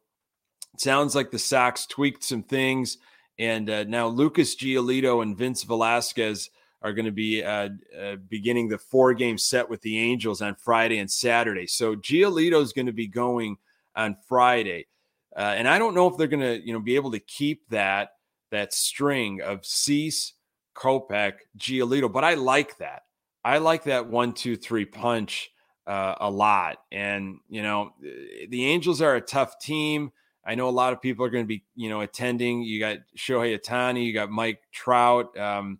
It 0.73 0.81
sounds 0.81 1.15
like 1.15 1.31
the 1.31 1.39
Sox 1.39 1.85
tweaked 1.85 2.23
some 2.23 2.43
things, 2.43 2.97
and 3.39 3.69
uh, 3.69 3.83
now 3.85 4.07
Lucas 4.07 4.55
Giolito 4.55 5.23
and 5.23 5.37
Vince 5.37 5.63
Velasquez 5.63 6.49
are 6.81 6.93
going 6.93 7.05
to 7.05 7.11
be 7.11 7.41
uh, 7.43 7.69
uh, 7.99 8.15
beginning 8.27 8.67
the 8.67 8.77
four 8.77 9.13
game 9.13 9.37
set 9.37 9.69
with 9.69 9.81
the 9.81 9.97
Angels 9.97 10.41
on 10.41 10.55
Friday 10.55 10.99
and 10.99 11.09
Saturday. 11.09 11.67
So 11.67 11.95
Giolito 11.95 12.61
is 12.61 12.73
going 12.73 12.85
to 12.85 12.93
be 12.93 13.07
going 13.07 13.57
on 13.97 14.15
Friday. 14.29 14.87
Uh, 15.35 15.53
and 15.57 15.67
I 15.67 15.77
don't 15.79 15.93
know 15.93 16.07
if 16.07 16.15
they're 16.15 16.27
going 16.27 16.39
to, 16.39 16.65
you 16.65 16.71
know, 16.71 16.79
be 16.79 16.95
able 16.95 17.11
to 17.11 17.19
keep 17.19 17.67
that 17.69 18.11
that 18.49 18.73
string 18.73 19.41
of 19.41 19.65
Cease, 19.65 20.33
Kopech, 20.73 21.33
Giolito, 21.57 22.11
but 22.11 22.23
I 22.23 22.35
like 22.35 22.77
that. 22.77 23.01
I 23.43 23.57
like 23.57 23.83
that 23.83 24.07
one, 24.07 24.33
two, 24.33 24.55
three 24.55 24.85
punch 24.85 25.49
uh, 25.85 26.15
a 26.21 26.29
lot. 26.29 26.77
And 26.91 27.39
you 27.49 27.61
know, 27.61 27.93
the 28.01 28.65
Angels 28.65 29.01
are 29.01 29.15
a 29.15 29.21
tough 29.21 29.59
team. 29.59 30.11
I 30.45 30.55
know 30.55 30.69
a 30.69 30.71
lot 30.71 30.93
of 30.93 31.01
people 31.01 31.25
are 31.25 31.29
going 31.29 31.43
to 31.43 31.47
be, 31.47 31.65
you 31.75 31.89
know, 31.89 32.01
attending. 32.01 32.63
You 32.63 32.79
got 32.79 32.99
Shohei 33.17 33.59
Ohtani, 33.59 34.05
you 34.05 34.13
got 34.13 34.29
Mike 34.29 34.61
Trout. 34.71 35.37
Um, 35.37 35.79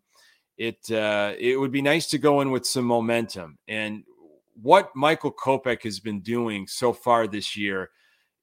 it 0.57 0.91
uh, 0.91 1.33
it 1.39 1.57
would 1.59 1.71
be 1.71 1.81
nice 1.81 2.07
to 2.07 2.17
go 2.17 2.41
in 2.41 2.51
with 2.51 2.65
some 2.65 2.85
momentum. 2.85 3.57
And 3.67 4.03
what 4.61 4.95
Michael 4.95 5.31
Kopech 5.31 5.83
has 5.83 5.99
been 5.99 6.19
doing 6.19 6.67
so 6.67 6.91
far 6.91 7.27
this 7.27 7.55
year 7.55 7.91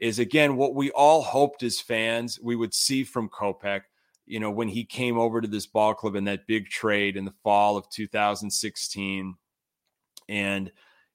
is 0.00 0.18
again 0.18 0.56
what 0.56 0.74
we 0.74 0.90
all 0.90 1.22
hoped 1.22 1.62
as 1.62 1.80
fans 1.80 2.38
we 2.42 2.56
would 2.56 2.74
see 2.74 3.04
from 3.04 3.28
Kopech. 3.28 3.82
You 4.26 4.40
know, 4.40 4.50
when 4.50 4.68
he 4.68 4.84
came 4.84 5.18
over 5.18 5.40
to 5.40 5.48
this 5.48 5.66
ball 5.66 5.94
club 5.94 6.16
in 6.16 6.24
that 6.24 6.46
big 6.46 6.68
trade 6.68 7.16
in 7.16 7.24
the 7.24 7.34
fall 7.42 7.76
of 7.76 7.88
2016, 7.90 9.34
and 10.28 10.72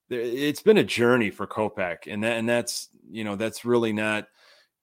it's 0.09 0.61
been 0.61 0.77
a 0.77 0.83
journey 0.83 1.29
for 1.31 1.47
Kopech, 1.47 2.11
and 2.11 2.23
that, 2.23 2.37
and 2.37 2.47
that's 2.47 2.89
you 3.09 3.23
know 3.23 3.35
that's 3.35 3.65
really 3.65 3.93
not 3.93 4.27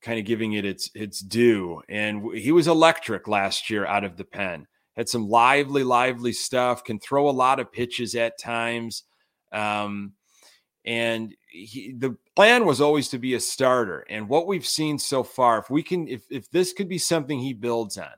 kind 0.02 0.18
of 0.18 0.24
giving 0.24 0.52
it 0.52 0.64
its 0.64 0.90
its 0.94 1.20
due. 1.20 1.82
And 1.88 2.32
he 2.34 2.52
was 2.52 2.68
electric 2.68 3.28
last 3.28 3.70
year 3.70 3.86
out 3.86 4.04
of 4.04 4.16
the 4.16 4.24
pen. 4.24 4.66
Had 4.96 5.08
some 5.08 5.28
lively, 5.28 5.84
lively 5.84 6.32
stuff. 6.32 6.84
Can 6.84 6.98
throw 6.98 7.28
a 7.28 7.30
lot 7.30 7.60
of 7.60 7.72
pitches 7.72 8.14
at 8.14 8.38
times. 8.38 9.02
Um, 9.52 10.12
and 10.84 11.34
he, 11.64 11.92
the 11.92 12.16
plan 12.34 12.66
was 12.66 12.80
always 12.80 13.08
to 13.08 13.18
be 13.18 13.34
a 13.34 13.40
starter. 13.40 14.04
And 14.10 14.28
what 14.28 14.46
we've 14.46 14.66
seen 14.66 14.98
so 14.98 15.22
far, 15.22 15.58
if 15.58 15.70
we 15.70 15.82
can, 15.82 16.08
if 16.08 16.22
if 16.30 16.50
this 16.50 16.72
could 16.72 16.88
be 16.88 16.98
something 16.98 17.38
he 17.38 17.52
builds 17.52 17.98
on, 17.98 18.12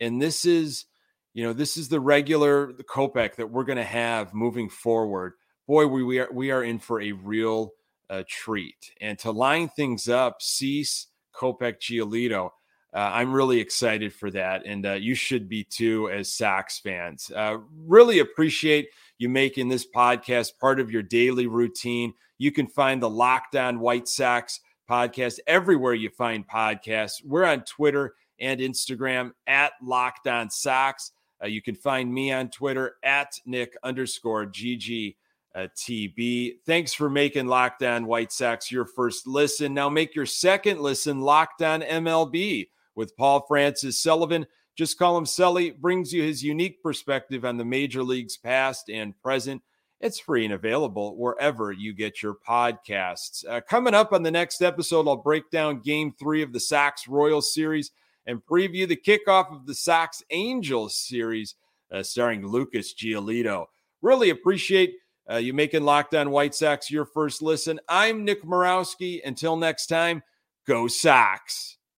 and 0.00 0.20
this 0.20 0.44
is, 0.44 0.86
you 1.32 1.44
know, 1.44 1.52
this 1.52 1.76
is 1.76 1.88
the 1.88 2.00
regular 2.00 2.72
the 2.72 2.84
Kopech 2.84 3.36
that 3.36 3.50
we're 3.50 3.64
going 3.64 3.78
to 3.78 3.84
have 3.84 4.34
moving 4.34 4.68
forward. 4.68 5.34
Boy, 5.66 5.86
we 5.86 6.02
we 6.02 6.18
are 6.20 6.28
we 6.32 6.50
are 6.50 6.62
in 6.62 6.78
for 6.78 7.00
a 7.00 7.12
real 7.12 7.72
uh, 8.10 8.22
treat. 8.28 8.92
And 9.00 9.18
to 9.20 9.30
line 9.30 9.68
things 9.68 10.08
up, 10.08 10.42
Cease, 10.42 11.08
Kopech, 11.34 11.78
Giolito. 11.78 12.50
Uh, 12.92 13.10
I'm 13.12 13.32
really 13.32 13.58
excited 13.58 14.12
for 14.12 14.30
that, 14.30 14.66
and 14.66 14.86
uh, 14.86 14.92
you 14.92 15.16
should 15.16 15.48
be 15.48 15.64
too, 15.64 16.08
as 16.10 16.32
Sox 16.32 16.78
fans. 16.78 17.28
Uh, 17.34 17.56
really 17.76 18.20
appreciate 18.20 18.88
you 19.18 19.28
making 19.28 19.68
this 19.68 19.86
podcast 19.86 20.58
part 20.60 20.80
of 20.80 20.90
your 20.90 21.02
daily 21.02 21.46
routine. 21.46 22.14
You 22.38 22.52
can 22.52 22.66
find 22.66 23.02
the 23.02 23.10
Locked 23.10 23.56
On 23.56 23.80
White 23.80 24.08
Sox 24.08 24.60
podcast 24.90 25.38
everywhere 25.46 25.94
you 25.94 26.10
find 26.10 26.46
podcasts. 26.46 27.24
We're 27.24 27.44
on 27.44 27.64
Twitter 27.64 28.14
and 28.40 28.60
Instagram 28.60 29.32
at 29.46 29.72
Locked 29.82 30.26
On 30.26 30.50
Sox. 30.50 31.12
Uh, 31.42 31.46
you 31.46 31.62
can 31.62 31.74
find 31.74 32.12
me 32.12 32.32
on 32.32 32.50
Twitter 32.50 32.96
at 33.02 33.32
Nick 33.46 33.74
underscore 33.82 34.46
GG. 34.46 35.16
Uh, 35.54 35.68
TB. 35.76 36.54
Thanks 36.66 36.92
for 36.92 37.08
making 37.08 37.46
Locked 37.46 37.84
On 37.84 38.06
White 38.06 38.32
Sox 38.32 38.72
your 38.72 38.86
first 38.86 39.24
listen. 39.24 39.72
Now 39.72 39.88
make 39.88 40.16
your 40.16 40.26
second 40.26 40.80
listen 40.80 41.20
Locked 41.20 41.62
On 41.62 41.80
MLB 41.80 42.66
with 42.96 43.16
Paul 43.16 43.44
Francis 43.46 44.00
Sullivan. 44.00 44.46
Just 44.76 44.98
call 44.98 45.16
him 45.16 45.26
Sully, 45.26 45.70
brings 45.70 46.12
you 46.12 46.22
his 46.22 46.42
unique 46.42 46.82
perspective 46.82 47.44
on 47.44 47.56
the 47.56 47.64
major 47.64 48.02
leagues 48.02 48.36
past 48.36 48.90
and 48.90 49.20
present. 49.22 49.62
It's 50.00 50.18
free 50.18 50.44
and 50.44 50.52
available 50.52 51.16
wherever 51.16 51.72
you 51.72 51.94
get 51.94 52.22
your 52.22 52.34
podcasts. 52.34 53.44
Uh, 53.48 53.60
coming 53.60 53.94
up 53.94 54.12
on 54.12 54.22
the 54.22 54.30
next 54.30 54.60
episode, 54.62 55.08
I'll 55.08 55.16
break 55.16 55.50
down 55.50 55.80
game 55.80 56.12
three 56.18 56.42
of 56.42 56.52
the 56.52 56.60
Sox 56.60 57.06
Royals 57.06 57.54
series 57.54 57.92
and 58.26 58.44
preview 58.44 58.86
the 58.88 58.96
kickoff 58.96 59.52
of 59.52 59.66
the 59.66 59.74
Sox 59.74 60.22
Angels 60.30 60.96
series 60.96 61.54
uh, 61.92 62.02
starring 62.02 62.46
Lucas 62.46 62.92
Giolito. 62.94 63.66
Really 64.02 64.30
appreciate 64.30 64.96
uh, 65.30 65.36
you 65.36 65.54
making 65.54 65.84
Locked 65.84 66.14
On 66.14 66.30
White 66.30 66.54
Sox 66.54 66.90
your 66.90 67.06
first 67.06 67.40
listen. 67.40 67.80
I'm 67.88 68.24
Nick 68.24 68.42
Morawski. 68.42 69.20
Until 69.24 69.56
next 69.56 69.86
time, 69.86 70.22
go 70.66 70.88
Sox. 70.88 71.78